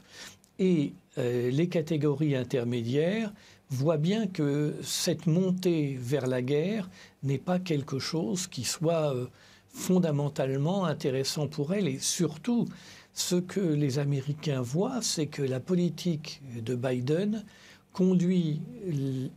et 0.60 0.94
euh, 1.18 1.50
les 1.52 1.68
catégories 1.68 2.36
intermédiaires 2.36 3.32
voient 3.70 3.98
bien 3.98 4.28
que 4.28 4.76
cette 4.84 5.26
montée 5.26 5.98
vers 6.00 6.28
la 6.28 6.42
guerre 6.42 6.90
n'est 7.24 7.38
pas 7.38 7.60
quelque 7.60 8.00
chose 8.00 8.48
qui 8.48 8.64
soit 8.64 9.14
euh, 9.14 9.28
fondamentalement 9.70 10.86
intéressant 10.86 11.48
pour 11.48 11.74
elles 11.74 11.88
et 11.88 12.00
surtout 12.00 12.66
ce 13.14 13.36
que 13.36 13.60
les 13.60 13.98
Américains 13.98 14.62
voient, 14.62 15.02
c'est 15.02 15.28
que 15.28 15.42
la 15.42 15.60
politique 15.60 16.42
de 16.62 16.76
Biden 16.76 17.46
conduit 17.94 18.62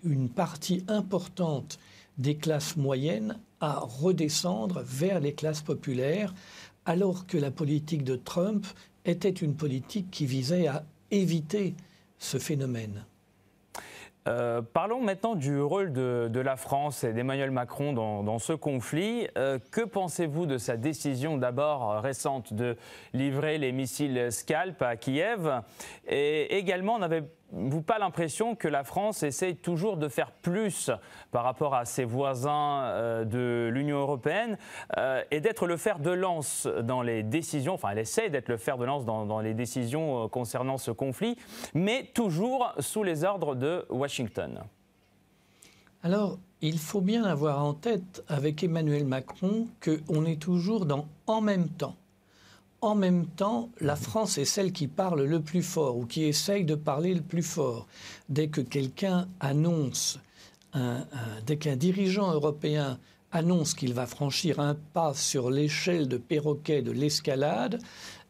une 0.02 0.28
partie 0.28 0.82
importante 0.88 1.78
des 2.18 2.36
classes 2.36 2.76
moyennes 2.76 3.38
à 3.60 3.78
redescendre 3.78 4.82
vers 4.84 5.20
les 5.20 5.32
classes 5.32 5.62
populaires, 5.62 6.34
alors 6.88 7.26
que 7.26 7.36
la 7.36 7.50
politique 7.50 8.02
de 8.02 8.16
Trump 8.16 8.66
était 9.04 9.28
une 9.28 9.54
politique 9.54 10.10
qui 10.10 10.24
visait 10.24 10.68
à 10.68 10.84
éviter 11.10 11.74
ce 12.18 12.38
phénomène. 12.38 13.04
Euh, 14.26 14.62
parlons 14.62 15.02
maintenant 15.02 15.34
du 15.34 15.60
rôle 15.60 15.92
de, 15.92 16.40
la 16.40 16.56
France 16.56 17.04
et 17.04 17.12
d'Emmanuel 17.12 17.50
Macron 17.50 17.92
dans, 17.92 18.38
ce 18.38 18.54
conflit. 18.54 19.28
Euh, 19.36 19.58
que 19.70 19.82
pensez-vous 19.82 20.46
de 20.46 20.56
sa 20.56 20.78
décision 20.78 21.36
d'abord 21.36 22.00
récente 22.00 22.54
de 22.54 22.76
livrer 23.12 23.58
les 23.58 23.72
missiles 23.72 24.32
Scalp 24.32 24.80
à 24.80 24.96
Kiev? 24.96 25.60
Et 26.08 26.56
également, 26.56 26.94
on 26.94 27.02
avait 27.02 27.24
vous 27.50 27.82
pas 27.82 27.98
l'impression 27.98 28.54
que 28.54 28.68
la 28.68 28.84
France 28.84 29.22
essaye 29.22 29.56
toujours 29.56 29.96
de 29.96 30.08
faire 30.08 30.32
plus 30.32 30.90
par 31.30 31.44
rapport 31.44 31.74
à 31.74 31.84
ses 31.84 32.04
voisins 32.04 32.82
euh, 32.84 33.24
de 33.24 33.70
l'Union 33.72 33.98
européenne 33.98 34.58
euh, 34.96 35.22
et 35.30 35.40
d'être 35.40 35.66
le 35.66 35.76
fer 35.76 35.98
de 35.98 36.10
lance 36.10 36.66
dans 36.66 37.02
les 37.02 37.22
décisions, 37.22 37.74
enfin 37.74 37.90
elle 37.90 37.98
essaie 37.98 38.28
d'être 38.28 38.48
le 38.48 38.56
fer 38.56 38.76
de 38.76 38.84
lance 38.84 39.04
dans, 39.04 39.40
les 39.40 39.54
décisions 39.54 40.24
euh, 40.24 40.28
concernant 40.28 40.78
ce 40.78 40.90
conflit, 40.90 41.36
mais 41.74 42.10
toujours 42.14 42.72
sous 42.78 43.02
les 43.02 43.24
ordres 43.24 43.54
de 43.54 43.86
Washington? 43.88 44.60
Alors, 46.02 46.38
il 46.60 46.78
faut 46.78 47.00
bien 47.00 47.24
avoir 47.24 47.64
en 47.64 47.74
tête 47.74 48.24
avec 48.28 48.62
Emmanuel 48.62 49.04
Macron 49.04 49.66
qu'on 49.82 50.24
est 50.24 50.40
toujours 50.40 50.86
dans 50.86 51.06
en 51.26 51.40
même 51.40 51.68
temps 51.68 51.96
en 52.80 52.94
même 52.94 53.26
temps, 53.26 53.70
la 53.80 53.96
France 53.96 54.38
est 54.38 54.44
celle 54.44 54.72
qui 54.72 54.86
parle 54.86 55.22
le 55.22 55.40
plus 55.40 55.62
fort 55.62 55.96
ou 55.96 56.06
qui 56.06 56.24
essaye 56.24 56.64
de 56.64 56.74
parler 56.74 57.14
le 57.14 57.22
plus 57.22 57.42
fort. 57.42 57.86
Dès 58.28 58.48
que 58.48 58.60
quelqu'un 58.60 59.26
annonce, 59.40 60.20
dès 61.46 61.56
qu'un 61.56 61.76
dirigeant 61.76 62.32
européen 62.32 62.98
annonce 63.32 63.74
qu'il 63.74 63.94
va 63.94 64.06
franchir 64.06 64.60
un 64.60 64.74
pas 64.74 65.14
sur 65.14 65.50
l'échelle 65.50 66.08
de 66.08 66.16
perroquet 66.16 66.82
de 66.82 66.92
l'escalade, 66.92 67.80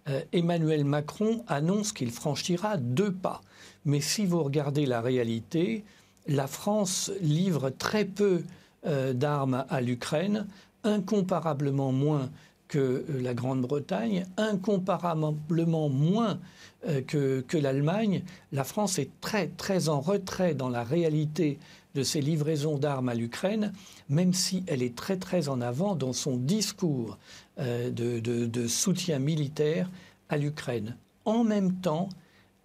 euh, 0.08 0.22
Emmanuel 0.32 0.84
Macron 0.84 1.44
annonce 1.48 1.92
qu'il 1.92 2.10
franchira 2.10 2.76
deux 2.76 3.12
pas. 3.12 3.42
Mais 3.84 4.00
si 4.00 4.26
vous 4.26 4.42
regardez 4.42 4.86
la 4.86 5.00
réalité, 5.00 5.84
la 6.26 6.46
France 6.46 7.12
livre 7.20 7.70
très 7.70 8.04
peu 8.04 8.42
euh, 8.86 9.12
d'armes 9.12 9.64
à 9.68 9.80
l'Ukraine, 9.80 10.46
incomparablement 10.84 11.92
moins 11.92 12.30
que 12.68 12.78
euh, 12.78 13.22
la 13.22 13.34
Grande-Bretagne, 13.34 14.26
incomparablement 14.36 15.88
moins 15.88 16.38
euh, 16.86 17.00
que, 17.02 17.56
l'Allemagne. 17.56 18.22
La 18.52 18.62
France 18.62 18.98
est 18.98 19.10
très 19.20 19.48
très 19.48 19.88
en 19.88 20.00
retrait 20.00 20.54
dans 20.54 20.68
la 20.68 20.84
réalité 20.84 21.58
de 21.94 22.02
ses 22.02 22.20
livraisons 22.20 22.78
d'armes 22.78 23.08
à 23.08 23.14
l'Ukraine, 23.14 23.72
même 24.08 24.32
si 24.32 24.62
elle 24.68 24.82
est 24.82 24.94
très 24.94 25.16
très 25.16 25.48
en 25.48 25.60
avant 25.60 25.96
dans 25.96 26.12
son 26.12 26.36
discours 26.36 27.18
euh, 27.58 27.90
de, 27.90 28.66
soutien 28.68 29.18
militaire 29.18 29.90
à 30.28 30.36
l'Ukraine. 30.36 30.96
En 31.24 31.42
même 31.42 31.80
temps, 31.80 32.08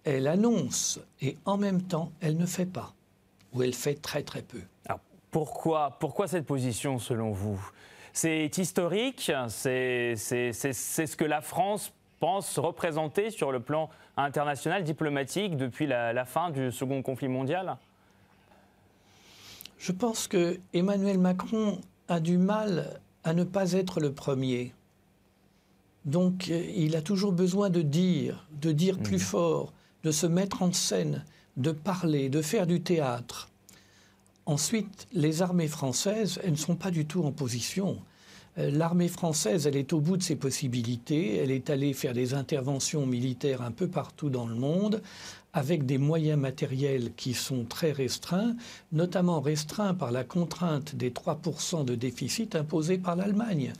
elle 0.04 0.28
annonce 0.28 1.00
et 1.20 1.36
en 1.46 1.56
même 1.56 1.82
temps, 1.82 2.12
elle 2.20 2.36
ne 2.36 2.46
fait 2.46 2.66
pas, 2.66 2.94
ou 3.52 3.62
elle 3.62 3.74
fait 3.74 3.94
très 3.94 4.22
très 4.22 4.42
peu. 4.42 4.60
Pourquoi, 5.30 5.96
pourquoi 5.98 6.28
cette 6.28 6.46
position 6.46 7.00
selon 7.00 7.32
vous? 7.32 7.58
C'est 8.14 8.58
historique, 8.58 9.30
c'est 9.48 10.14
ce 10.16 11.16
que 11.16 11.24
la 11.24 11.40
France 11.40 11.92
pense 12.20 12.58
représenter 12.58 13.30
sur 13.30 13.50
le 13.50 13.58
plan 13.58 13.90
international, 14.16 14.84
diplomatique, 14.84 15.56
depuis 15.56 15.86
la, 15.88 16.24
fin 16.24 16.50
du 16.50 16.70
second 16.70 17.02
conflit 17.02 17.26
mondial 17.26 17.76
Je 19.78 19.90
pense 19.90 20.28
que 20.28 20.58
Emmanuel 20.72 21.18
Macron 21.18 21.80
a 22.08 22.20
du 22.20 22.38
mal 22.38 23.00
à 23.24 23.34
ne 23.34 23.42
pas 23.42 23.72
être 23.72 23.98
le 23.98 24.12
premier. 24.12 24.72
Donc 26.04 26.46
il 26.46 26.94
a 26.94 27.02
toujours 27.02 27.32
besoin 27.32 27.68
de 27.68 27.82
dire, 27.82 28.46
de 28.52 28.70
dire 28.70 28.98
plus 28.98 29.16
mmh. 29.16 29.20
fort, 29.20 29.72
de 30.04 30.12
se 30.12 30.26
mettre 30.28 30.62
en 30.62 30.72
scène, 30.72 31.24
de 31.56 31.72
parler, 31.72 32.28
de 32.28 32.42
faire 32.42 32.68
du 32.68 32.80
théâtre. 32.80 33.48
Ensuite, 34.46 35.08
les 35.12 35.42
armées 35.42 35.68
françaises, 35.68 36.38
elles 36.44 36.52
ne 36.52 36.56
sont 36.56 36.76
pas 36.76 36.90
du 36.90 37.06
tout 37.06 37.24
en 37.24 37.32
position. 37.32 37.98
Euh, 38.58 38.70
l'armée 38.70 39.08
française, 39.08 39.66
elle 39.66 39.76
est 39.76 39.92
au 39.92 40.00
bout 40.00 40.16
de 40.16 40.22
ses 40.22 40.36
possibilités. 40.36 41.36
Elle 41.36 41.50
est 41.50 41.70
allée 41.70 41.92
faire 41.92 42.12
des 42.12 42.34
interventions 42.34 43.06
militaires 43.06 43.62
un 43.62 43.70
peu 43.70 43.88
partout 43.88 44.30
dans 44.30 44.46
le 44.46 44.54
monde, 44.54 45.02
avec 45.52 45.86
des 45.86 45.98
moyens 45.98 46.38
matériels 46.38 47.12
qui 47.16 47.34
sont 47.34 47.64
très 47.64 47.92
restreints, 47.92 48.56
notamment 48.92 49.40
restreints 49.40 49.94
par 49.94 50.10
la 50.10 50.24
contrainte 50.24 50.94
des 50.94 51.10
3% 51.10 51.84
de 51.84 51.94
déficit 51.94 52.56
imposés 52.56 52.98
par 52.98 53.16
l'Allemagne. 53.16 53.72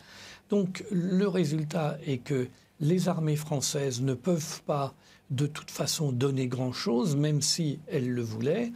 Donc 0.51 0.85
le 0.91 1.27
résultat 1.27 1.99
est 2.07 2.19
que 2.19 2.49
les 2.81 3.09
armées 3.09 3.37
françaises 3.37 4.03
ne 4.03 4.15
peuvent 4.15 4.63
pas 4.63 4.95
de 5.31 5.47
toute 5.47 5.71
façon 5.71 6.13
donner 6.13 6.49
grand-chose, 6.49 7.17
même 7.17 7.41
si 7.41 7.79
elles 7.87 8.11
le 8.11 8.23
voulaient. 8.23 8.73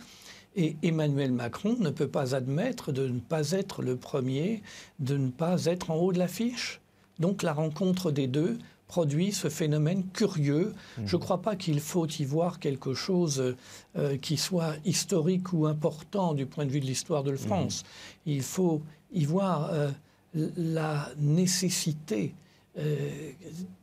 Et 0.61 0.75
Emmanuel 0.83 1.31
Macron 1.31 1.77
ne 1.79 1.91
peut 1.91 2.09
pas 2.09 2.35
admettre 2.35 2.91
de 2.91 3.07
ne 3.07 3.21
pas 3.21 3.53
être 3.53 3.81
le 3.81 3.95
premier, 3.95 4.61
de 4.99 5.17
ne 5.17 5.31
pas 5.31 5.67
être 5.67 5.93
en 5.93 5.95
haut 5.95 6.13
de 6.13 6.19
l'affiche. 6.19 6.81
Donc 7.21 7.45
la 7.45 7.53
rencontre 7.53 8.11
des 8.11 8.27
deux 8.27 8.59
produit 8.89 9.31
ce 9.31 9.49
phénomène 9.49 10.03
curieux. 10.13 10.75
Je 10.97 11.03
ne 11.03 11.07
mmh. 11.07 11.23
crois 11.23 11.43
pas 11.43 11.55
qu'il 11.55 11.79
faut 11.79 12.09
y 12.09 12.25
voir 12.25 12.59
quelque 12.59 12.93
chose 12.93 13.55
euh, 13.97 14.17
qui 14.17 14.37
soit 14.37 14.75
historique 14.85 15.53
ou 15.53 15.67
important 15.67 16.35
du 16.35 16.45
point 16.45 16.67
de 16.67 16.73
vue 16.73 16.81
de 16.81 16.87
l'histoire 16.87 17.23
de 17.23 17.37
France. 17.37 17.85
Mmh. 17.85 18.31
Il 18.31 18.43
faut 18.43 18.83
y 19.13 19.27
voir 19.27 19.71
euh, 19.73 19.91
la 20.35 21.09
nécessité 21.19 22.35
euh, 22.79 23.11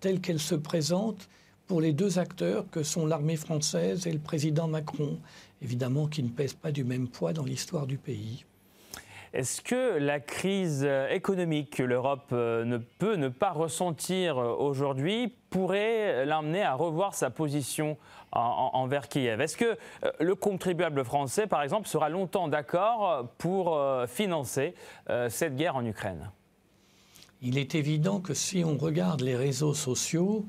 telle 0.01 0.19
qu'elle 0.19 0.39
se 0.39 0.55
présente 0.55 1.29
pour 1.67 1.81
les 1.81 1.93
deux 1.93 2.19
acteurs 2.19 2.65
que 2.69 2.83
sont 2.83 3.05
l'armée 3.05 3.38
française 3.38 4.05
et 4.07 4.11
le 4.11 4.19
président 4.19 4.67
Macron, 4.67 5.17
évidemment 5.65 6.06
qui 6.06 6.21
ne 6.21 6.30
pèsent 6.30 6.54
pas 6.54 6.71
du 6.71 6.84
même 6.84 7.08
poids 7.08 7.34
dans 7.34 7.43
l'histoire 7.43 7.88
du 7.88 7.97
pays. 7.97 8.45
Est-ce 9.34 9.62
que 9.62 9.97
la 9.97 10.19
crise 10.19 10.88
économique 11.10 11.78
que 11.78 11.84
l'Europe 11.84 12.30
euh, 12.32 12.63
ne 12.63 12.78
peut 12.78 13.15
ne 13.15 13.28
pas 13.28 13.51
ressentir 13.51 14.38
euh, 14.38 14.56
aujourd'hui 14.56 15.34
pourrait 15.49 16.25
l'amener 16.25 16.62
à 16.62 16.75
revoir 16.75 17.15
sa 17.15 17.32
position 17.32 17.97
envers 18.32 19.10
Kiev? 19.10 19.41
Est-ce 19.41 19.58
que 19.58 19.65
euh, 20.06 20.12
le 20.19 20.36
contribuable 20.36 21.04
français, 21.04 21.47
par 21.47 21.63
exemple, 21.63 21.88
sera 21.88 22.10
longtemps 22.10 22.47
d'accord 22.47 23.28
pour 23.38 23.78
financer 24.08 24.75
cette 25.30 25.56
guerre 25.56 25.75
en 25.75 25.86
Ukraine? 25.86 26.32
Il 27.41 27.58
est 27.58 27.75
évident 27.75 28.19
que 28.19 28.34
si 28.34 28.63
on 28.63 28.78
regarde 28.78 29.21
les 29.21 29.36
réseaux 29.36 29.73
sociaux, 29.73 30.45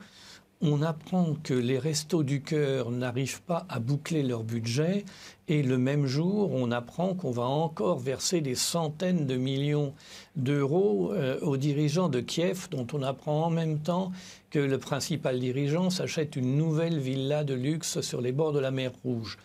on 0.62 0.80
apprend 0.82 1.34
que 1.42 1.54
les 1.54 1.78
restos 1.78 2.22
du 2.22 2.40
cœur 2.40 2.90
n'arrivent 2.90 3.42
pas 3.42 3.66
à 3.68 3.78
boucler 3.78 4.22
leur 4.22 4.42
budget 4.42 5.04
et 5.48 5.62
le 5.62 5.78
même 5.78 6.06
jour, 6.06 6.50
on 6.52 6.70
apprend 6.70 7.14
qu'on 7.14 7.30
va 7.30 7.44
encore 7.44 7.98
verser 7.98 8.40
des 8.40 8.54
centaines 8.54 9.26
de 9.26 9.36
millions 9.36 9.94
d'euros 10.34 11.12
euh, 11.12 11.38
aux 11.40 11.56
dirigeants 11.56 12.08
de 12.08 12.20
Kiev, 12.20 12.68
dont 12.70 12.86
on 12.94 13.02
apprend 13.02 13.44
en 13.44 13.50
même 13.50 13.78
temps 13.78 14.12
que 14.50 14.58
le 14.58 14.78
principal 14.78 15.38
dirigeant 15.38 15.90
s'achète 15.90 16.36
une 16.36 16.56
nouvelle 16.56 16.98
villa 16.98 17.44
de 17.44 17.54
luxe 17.54 18.00
sur 18.00 18.20
les 18.20 18.32
bords 18.32 18.52
de 18.52 18.58
la 18.58 18.70
mer 18.70 18.92
Rouge. 19.04 19.38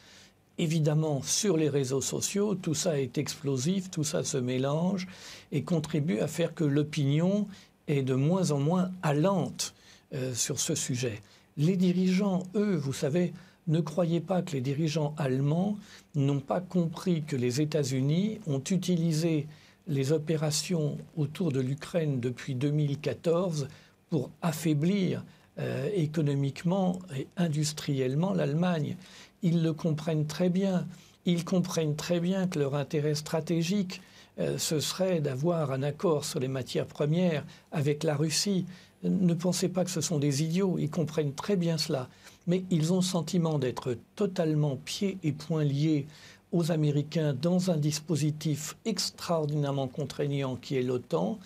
Évidemment, 0.58 1.22
sur 1.24 1.58
les 1.58 1.70
réseaux 1.70 2.02
sociaux, 2.02 2.56
tout 2.56 2.74
ça 2.74 3.00
est 3.00 3.18
explosif, 3.18 3.92
tout 3.92 4.04
ça 4.04 4.24
se 4.24 4.38
mélange 4.38 5.08
et 5.52 5.64
contribue 5.64 6.20
à 6.20 6.28
faire 6.28 6.54
que 6.54 6.64
l'opinion 6.64 7.48
est 7.88 8.04
de 8.04 8.16
moins 8.16 8.52
en 8.52 8.60
moins 8.60 8.92
allante 9.04 9.74
euh, 10.14 10.34
sur 10.34 10.60
ce 10.60 10.76
sujet. 10.76 11.22
Les 11.58 11.78
dirigeants, 11.78 12.44
eux, 12.56 12.76
vous 12.76 12.94
savez, 12.94 13.34
ne 13.68 13.80
croyez 13.80 14.20
pas 14.20 14.42
que 14.42 14.54
les 14.54 14.62
dirigeants 14.62 15.14
allemands 15.18 15.78
n'ont 16.16 16.40
pas 16.40 16.62
compris 16.62 17.24
que 17.24 17.36
les 17.36 17.62
États-Unis 17.62 18.40
ont 18.48 18.64
utilisé 18.70 19.48
les 19.88 20.12
opérations 20.12 20.98
autour 21.18 21.52
de 21.52 21.60
l'Ukraine 21.60 22.20
depuis 22.20 22.56
2014 22.56 23.68
pour 24.10 24.30
affaiblir 24.42 25.24
euh, 25.60 25.90
économiquement 25.94 27.00
et 27.16 27.28
industriellement 27.38 28.34
l'Allemagne. 28.34 28.96
Ils 29.44 29.62
le 29.64 29.74
comprennent 29.74 30.28
très 30.28 30.50
bien. 30.50 30.88
Ils 31.26 31.46
comprennent 31.46 31.96
très 31.96 32.20
bien 32.20 32.48
que 32.48 32.58
leur 32.58 32.76
intérêt 32.76 33.16
stratégique, 33.16 34.02
euh, 34.40 34.58
ce 34.58 34.80
serait 34.80 35.20
d'avoir 35.20 35.72
un 35.72 35.84
accord 35.84 36.26
sur 36.26 36.40
les 36.40 36.48
matières 36.48 36.88
premières 36.88 37.46
avec 37.72 38.04
la 38.04 38.16
Russie 38.16 38.66
ne 39.04 39.34
pensez 39.34 39.70
pas 39.70 39.84
que 39.84 39.92
ce 39.92 40.02
sont 40.02 40.20
des 40.20 40.44
idiots, 40.44 40.78
ils 40.78 40.90
comprennent 40.90 41.34
très 41.34 41.56
bien 41.56 41.78
cela, 41.78 42.08
mais 42.48 42.64
ils 42.70 42.94
ont 42.94 42.98
le 42.98 43.02
sentiment 43.02 43.60
d'être 43.60 43.98
totalement 44.16 44.76
pieds 44.76 45.18
et 45.24 45.32
poings 45.32 45.64
liés 45.64 46.08
aux 46.52 46.72
Américains 46.72 47.34
dans 47.34 47.72
un 47.72 47.78
dispositif 47.78 48.76
extraordinairement 48.86 49.88
contraignant 49.88 50.56
qui 50.56 50.76
est 50.76 50.84
l'OTAN, 50.84 51.40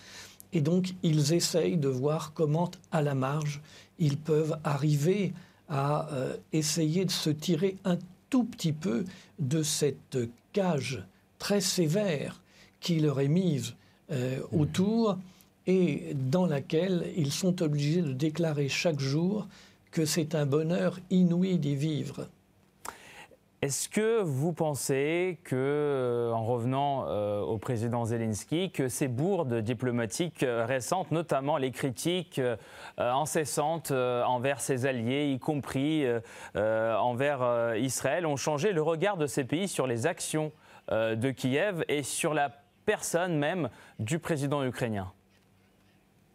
et 0.52 0.60
donc 0.60 0.94
ils 1.02 1.32
essayent 1.32 1.76
de 1.76 1.88
voir 1.88 2.32
comment, 2.34 2.70
à 2.92 3.02
la 3.02 3.14
marge, 3.14 3.60
ils 3.98 4.18
peuvent 4.18 4.58
arriver 4.64 5.32
à 5.68 6.08
euh, 6.12 6.36
essayer 6.52 7.04
de 7.04 7.10
se 7.10 7.30
tirer 7.30 7.76
un 7.84 7.98
tout 8.30 8.44
petit 8.44 8.72
peu 8.72 9.04
de 9.38 9.62
cette 9.62 10.18
cage 10.52 11.04
très 11.38 11.60
sévère 11.60 12.42
qui 12.80 13.00
leur 13.00 13.20
est 13.20 13.28
mise 13.28 13.74
euh, 14.10 14.38
mmh. 14.38 14.60
autour 14.60 15.18
et 15.66 16.14
dans 16.14 16.46
laquelle 16.46 17.06
ils 17.16 17.32
sont 17.32 17.62
obligés 17.62 18.02
de 18.02 18.12
déclarer 18.12 18.68
chaque 18.68 19.00
jour 19.00 19.46
que 19.90 20.04
c'est 20.04 20.34
un 20.34 20.46
bonheur 20.46 20.98
inouï 21.10 21.58
d'y 21.58 21.74
vivre. 21.74 22.28
Est-ce 23.62 23.88
que 23.88 24.20
vous 24.20 24.52
pensez 24.52 25.40
que, 25.42 25.56
euh, 25.56 26.30
en 26.30 26.44
revenant 26.44 27.06
euh, 27.08 27.40
au 27.40 27.56
président 27.56 28.04
Zelensky, 28.04 28.70
que 28.70 28.88
ces 28.88 29.08
bourdes 29.08 29.54
diplomatiques 29.62 30.42
euh, 30.42 30.66
récentes, 30.66 31.10
notamment 31.10 31.56
les 31.56 31.70
critiques 31.70 32.40
incessantes 32.98 33.90
envers 33.90 34.60
ses 34.60 34.84
alliés, 34.86 35.32
y 35.32 35.38
compris 35.38 36.04
envers 36.54 37.74
Israël, 37.76 38.26
ont 38.26 38.36
changé 38.36 38.72
le 38.72 38.82
regard 38.82 39.16
de 39.16 39.26
ces 39.26 39.44
pays 39.44 39.68
sur 39.68 39.86
les 39.86 40.06
actions 40.06 40.52
de 40.90 41.30
Kiev 41.30 41.84
et 41.88 42.02
sur 42.02 42.34
la 42.34 42.50
personne 42.84 43.36
même 43.36 43.68
du 43.98 44.18
président 44.18 44.64
ukrainien? 44.64 45.12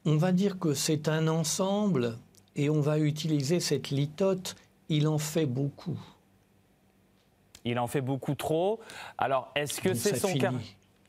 On 0.06 0.18
va 0.18 0.32
dire 0.32 0.58
que 0.58 0.74
c'est 0.74 1.08
un 1.08 1.28
ensemble 1.28 2.18
et 2.56 2.70
on 2.70 2.82
va 2.82 2.98
utiliser 2.98 3.60
cette 3.60 3.90
litote. 3.90 4.56
Il 4.90 5.08
en 5.08 5.20
fait 5.20 5.46
beaucoup. 5.46 6.00
Il 7.64 7.78
en 7.78 7.88
fait 7.88 8.02
beaucoup 8.02 8.36
trop. 8.36 8.80
Alors, 9.18 9.52
est-ce 9.56 9.80
que 9.80 9.94
c'est 9.94 10.16
son, 10.16 10.34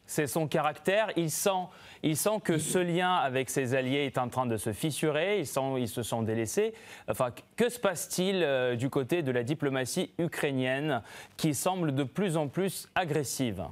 c'est 0.04 0.26
son 0.26 0.46
caractère? 0.46 1.08
Il 1.16 1.30
sent, 1.30 1.68
il 2.02 2.16
sent 2.16 2.40
que 2.44 2.58
ce 2.58 2.78
lien 2.78 3.14
avec 3.14 3.48
ses 3.48 3.74
alliés 3.74 4.04
est 4.04 4.18
en 4.18 4.28
train 4.28 4.44
de 4.44 4.58
se 4.58 4.72
fissurer, 4.74 5.40
il, 5.40 5.46
sent, 5.46 5.78
il 5.78 5.88
se 5.88 6.02
sent 6.02 6.22
délaissé. 6.24 6.74
Enfin, 7.08 7.30
que 7.56 7.70
se 7.70 7.80
passe-t-il 7.80 8.42
euh, 8.42 8.76
du 8.76 8.90
côté 8.90 9.22
de 9.22 9.32
la 9.32 9.42
diplomatie 9.42 10.10
ukrainienne 10.18 11.02
qui 11.38 11.54
semble 11.54 11.94
de 11.94 12.04
plus 12.04 12.36
en 12.36 12.48
plus 12.48 12.88
agressive? 12.94 13.64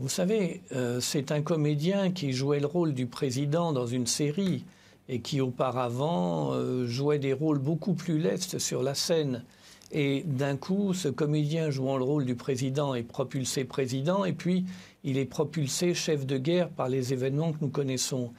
Vous 0.00 0.08
savez, 0.08 0.60
euh, 0.72 0.98
c'est 0.98 1.30
un 1.30 1.40
comédien 1.40 2.10
qui 2.10 2.32
jouait 2.32 2.58
le 2.58 2.66
rôle 2.66 2.94
du 2.94 3.06
président 3.06 3.72
dans 3.72 3.86
une 3.86 4.08
série 4.08 4.64
et 5.08 5.20
qui 5.20 5.40
auparavant 5.40 6.52
euh, 6.52 6.84
jouait 6.84 7.20
des 7.20 7.32
rôles 7.32 7.60
beaucoup 7.60 7.94
plus 7.94 8.18
lestes 8.18 8.58
sur 8.58 8.82
la 8.82 8.96
scène. 8.96 9.44
Et 9.92 10.24
d'un 10.26 10.56
coup, 10.56 10.94
ce 10.94 11.06
comédien 11.06 11.70
jouant 11.70 11.96
le 11.96 12.02
rôle 12.02 12.24
du 12.24 12.34
président 12.34 12.96
est 12.96 13.04
propulsé 13.04 13.64
président, 13.64 14.24
et 14.24 14.32
puis 14.32 14.64
il 15.04 15.16
est 15.16 15.26
propulsé 15.26 15.94
chef 15.94 16.26
de 16.26 16.38
guerre 16.38 16.70
par 16.70 16.88
les 16.88 17.12
événements 17.12 17.52
que 17.52 17.58
nous 17.60 17.70
connaissons. 17.70 18.32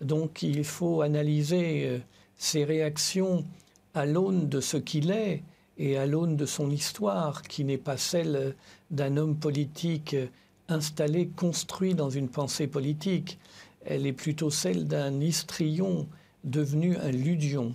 Donc 0.00 0.44
il 0.44 0.62
faut 0.62 1.02
analyser 1.02 1.86
euh, 1.86 1.98
ses 2.36 2.64
réactions 2.64 3.44
à 3.94 4.06
l'aune 4.06 4.48
de 4.48 4.60
ce 4.60 4.76
qu'il 4.76 5.10
est 5.10 5.42
et 5.76 5.96
à 5.96 6.06
l'aune 6.06 6.36
de 6.36 6.46
son 6.46 6.70
histoire, 6.70 7.42
qui 7.42 7.64
n'est 7.64 7.78
pas 7.78 7.96
celle 7.96 8.54
d'un 8.92 9.16
homme 9.16 9.34
politique 9.34 10.14
installé, 10.70 11.28
construit 11.28 11.94
dans 11.94 12.10
une 12.10 12.28
pensée 12.28 12.66
politique. 12.66 13.38
Elle 13.84 14.06
est 14.06 14.12
plutôt 14.12 14.50
celle 14.50 14.86
d'un 14.86 15.20
histrion 15.20 16.08
devenu 16.44 16.96
un 16.96 17.10
ludion. 17.10 17.74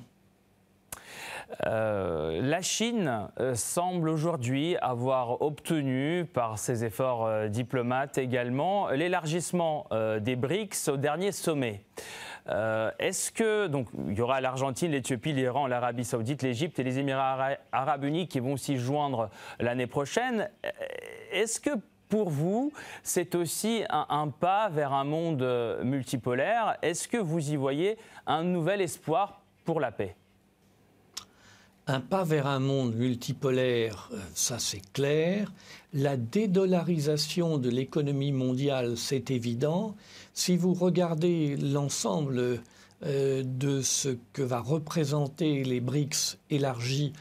Euh, 1.66 2.42
la 2.42 2.62
Chine 2.62 3.30
euh, 3.40 3.56
semble 3.56 4.10
aujourd'hui 4.10 4.76
avoir 4.78 5.42
obtenu, 5.42 6.26
par 6.26 6.58
ses 6.60 6.84
efforts 6.84 7.26
euh, 7.26 7.48
diplomates 7.48 8.18
également, 8.18 8.90
l'élargissement 8.90 9.88
des 10.20 10.36
BRICS 10.36 10.90
au 10.90 10.98
dernier 10.98 11.32
sommet. 11.32 11.82
Est-ce 12.48 13.32
que, 13.32 13.68
donc, 13.68 13.88
il 14.08 14.14
y 14.14 14.22
aura 14.22 14.40
l'Argentine, 14.40 14.92
l'Éthiopie, 14.92 15.34
l'Iran, 15.34 15.66
l'Arabie 15.68 16.06
Saoudite, 16.06 16.44
l'Égypte 16.44 16.78
et 16.78 16.84
les 16.84 17.00
Émirats 17.00 17.58
Arabes 17.72 18.04
Unis 18.04 18.28
qui 18.28 18.40
vont 18.40 18.56
s'y 18.56 18.78
joindre 18.78 19.30
l'année 19.60 19.88
prochaine. 19.88 20.50
Est-ce 21.32 21.60
que 21.60 21.72
pour 22.10 22.30
vous, 22.30 22.72
c'est 23.04 23.36
aussi 23.36 23.84
un, 23.90 24.30
pas 24.30 24.70
vers 24.70 24.94
un 24.94 25.04
monde 25.04 25.44
multipolaire 25.84 26.78
Est-ce 26.82 27.08
que 27.08 27.18
vous 27.18 27.52
y 27.52 27.56
voyez 27.56 27.98
un 28.26 28.44
nouvel 28.44 28.82
espoir 28.82 29.42
pour 29.64 29.80
la 29.80 29.92
paix? 29.92 30.16
Un 31.88 32.00
pas 32.00 32.24
vers 32.24 32.48
un 32.48 32.60
monde 32.60 32.96
multipolaire, 32.96 34.10
euh, 34.12 34.18
ça 34.34 34.58
c'est 34.58 34.82
clair. 34.92 35.54
La 35.94 36.18
dédollarisation 36.18 37.60
de 37.60 37.70
l'économie 37.70 38.32
mondiale, 38.32 38.98
c'est 38.98 39.30
évident. 39.30 39.96
Si 40.34 40.58
vous 40.58 40.74
regardez 40.74 41.56
l'ensemble 41.58 42.60
euh, 43.04 43.44
de 43.46 43.82
ce 43.82 44.18
que 44.34 44.42
va 44.42 44.62
représenter 44.62 45.64
les 45.64 45.80
BRICS 45.80 46.40
élargis 46.50 47.14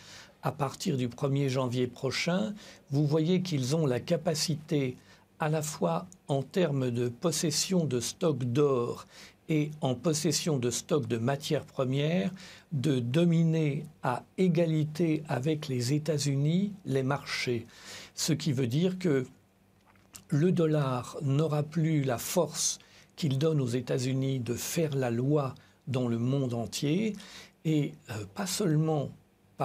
à 0.44 0.52
partir 0.52 0.98
du 0.98 1.08
1er 1.08 1.48
janvier 1.48 1.86
prochain, 1.86 2.54
vous 2.90 3.06
voyez 3.06 3.40
qu'ils 3.40 3.74
ont 3.74 3.86
la 3.86 3.98
capacité 3.98 4.96
à 5.40 5.48
la 5.48 5.62
fois 5.62 6.06
en 6.28 6.42
termes 6.42 6.90
de 6.90 7.08
possession 7.08 7.86
de 7.86 7.98
stocks 7.98 8.44
d'or 8.44 9.06
et 9.48 9.70
en 9.80 9.94
possession 9.94 10.58
de 10.58 10.70
stocks 10.70 11.08
de 11.08 11.16
matières 11.16 11.64
premières, 11.64 12.30
de 12.72 12.98
dominer 12.98 13.86
à 14.02 14.22
égalité 14.36 15.22
avec 15.28 15.68
les 15.68 15.94
États-Unis 15.94 16.72
les 16.84 17.02
marchés. 17.02 17.66
Ce 18.14 18.34
qui 18.34 18.52
veut 18.52 18.66
dire 18.66 18.98
que 18.98 19.26
le 20.28 20.52
dollar 20.52 21.16
n'aura 21.22 21.62
plus 21.62 22.04
la 22.04 22.18
force 22.18 22.78
qu'il 23.16 23.38
donne 23.38 23.60
aux 23.60 23.66
États-Unis 23.66 24.40
de 24.40 24.54
faire 24.54 24.94
la 24.94 25.10
loi 25.10 25.54
dans 25.88 26.08
le 26.08 26.18
monde 26.18 26.54
entier, 26.54 27.14
et 27.64 27.92
euh, 28.10 28.24
pas 28.34 28.46
seulement 28.46 29.10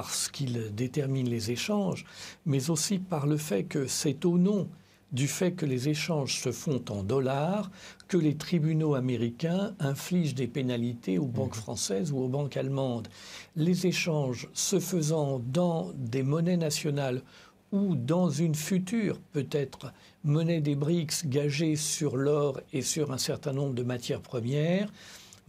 parce 0.02 0.30
qu'il 0.30 0.74
détermine 0.74 1.28
les 1.28 1.52
échanges, 1.52 2.06
mais 2.46 2.70
aussi 2.70 3.00
par 3.00 3.28
le 3.28 3.36
fait 3.36 3.66
que 3.66 3.86
c'est 3.86 4.24
au 4.24 4.38
nom 4.38 4.70
du 5.12 5.28
fait 5.28 5.52
que 5.52 5.66
les 5.66 5.90
échanges 5.90 6.40
se 6.40 6.54
font 6.54 6.82
en 6.90 7.04
dollars 7.04 7.70
que 8.08 8.16
les 8.16 8.36
tribunaux 8.36 8.96
américains 8.96 9.76
infligent 9.78 10.36
des 10.36 10.48
pénalités 10.48 11.18
aux 11.18 11.26
banques 11.26 11.58
mmh. 11.58 11.66
françaises 11.66 12.12
ou 12.14 12.20
aux 12.20 12.30
banques 12.30 12.56
allemandes. 12.56 13.10
Les 13.58 13.88
échanges 13.88 14.48
se 14.54 14.80
faisant 14.80 15.42
dans 15.46 15.92
des 15.96 16.24
monnaies 16.24 16.56
nationales 16.56 17.22
ou 17.74 17.96
dans 17.96 18.30
une 18.30 18.56
future, 18.56 19.20
peut-être, 19.34 19.92
monnaie 20.24 20.62
des 20.62 20.76
BRICS 20.76 21.26
gagée 21.26 21.76
sur 21.76 22.16
l'or 22.16 22.62
et 22.72 22.84
sur 22.84 23.12
un 23.12 23.18
certain 23.18 23.52
nombre 23.52 23.74
de 23.74 23.84
matières 23.84 24.22
premières, 24.22 24.94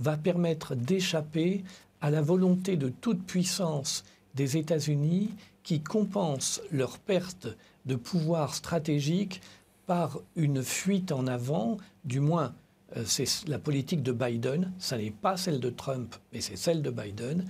va 0.00 0.16
permettre 0.16 0.74
d'échapper 0.74 1.62
à 2.00 2.10
la 2.10 2.20
volonté 2.20 2.76
de 2.76 2.88
toute 2.88 3.22
puissance 3.22 4.02
des 4.34 4.56
États-Unis 4.56 5.30
qui 5.62 5.80
compensent 5.80 6.60
leur 6.70 6.98
perte 6.98 7.48
de 7.86 7.96
pouvoir 7.96 8.54
stratégique 8.54 9.40
par 9.86 10.20
une 10.36 10.62
fuite 10.62 11.12
en 11.12 11.26
avant, 11.26 11.78
du 12.04 12.20
moins 12.20 12.54
euh, 12.96 13.04
c'est 13.06 13.48
la 13.48 13.58
politique 13.58 14.02
de 14.02 14.12
Biden, 14.12 14.72
ça 14.78 14.96
n'est 14.96 15.10
pas 15.10 15.36
celle 15.36 15.60
de 15.60 15.70
Trump, 15.70 16.14
mais 16.32 16.40
c'est 16.40 16.56
celle 16.56 16.82
de 16.82 16.90
Biden. 16.90 17.44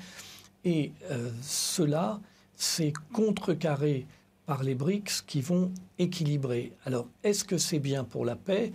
Et 0.64 0.92
euh, 1.10 1.30
cela, 1.42 2.20
c'est 2.54 2.92
contrecarré 3.12 4.06
par 4.46 4.62
les 4.62 4.74
BRICS 4.74 5.22
qui 5.26 5.40
vont 5.40 5.70
équilibrer. 5.98 6.72
Alors, 6.84 7.06
est-ce 7.22 7.44
que 7.44 7.56
c'est 7.56 7.78
bien 7.78 8.04
pour 8.04 8.24
la 8.24 8.36
paix? 8.36 8.72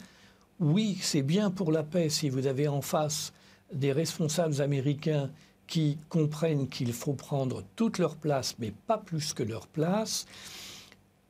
Oui, 0.59 0.97
c'est 1.01 1.21
bien 1.21 1.51
pour 1.51 1.71
la 1.71 1.83
paix 1.83 2.09
si 2.09 2.29
vous 2.29 2.47
avez 2.47 2.67
en 2.67 2.81
face 2.81 3.33
des 3.73 3.91
responsables 3.91 4.61
américains 4.61 5.29
qui 5.67 5.97
comprennent 6.10 6.67
qu'il 6.67 6.93
faut 6.93 7.13
prendre 7.13 7.63
toute 7.75 7.97
leur 7.97 8.15
place, 8.15 8.56
mais 8.60 8.73
pas 8.88 8.97
plus 8.97 9.34
que 9.34 9.43
leur 9.43 9.67
place. 9.67 10.25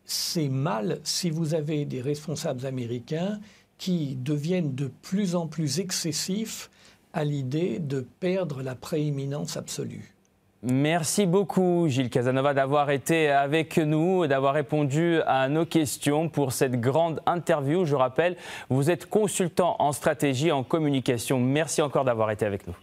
C'est 0.06 0.50
mal 0.50 1.00
si 1.04 1.30
vous 1.30 1.54
avez 1.54 1.86
des 1.86 2.02
responsables 2.02 2.66
américains 2.66 3.40
qui 3.78 4.16
deviennent 4.16 4.76
de 4.76 4.92
plus 5.02 5.36
en 5.36 5.48
plus 5.48 5.80
excessifs 5.80 6.70
à 7.14 7.24
l'idée 7.24 7.80
de 7.80 8.06
perdre 8.20 8.62
la 8.62 8.76
prééminence 8.76 9.58
absolue. 9.58 10.16
Merci 10.68 11.28
beaucoup 11.28 11.86
Gilles 11.88 12.10
Casanova 12.10 12.56
d'avoir 12.56 12.90
été 12.90 13.30
avec 13.30 13.78
nous 13.78 14.24
et 14.24 14.28
d'avoir 14.28 14.56
répondu 14.56 15.20
à 15.28 15.48
nos 15.48 15.66
questions 15.66 16.28
pour 16.28 16.54
cette 16.54 16.82
grande 16.82 17.22
interview. 17.28 17.86
Je 17.86 17.96
rappelle, 17.96 18.36
vous 18.70 18.90
êtes 18.90 19.08
consultant 19.08 19.76
en 19.78 19.92
stratégie, 19.92 20.52
en 20.52 20.64
communication. 20.64 21.40
Merci 21.40 21.84
encore 21.84 22.04
d'avoir 22.04 22.32
été 22.32 22.46
avec 22.48 22.66
nous. 22.66 22.76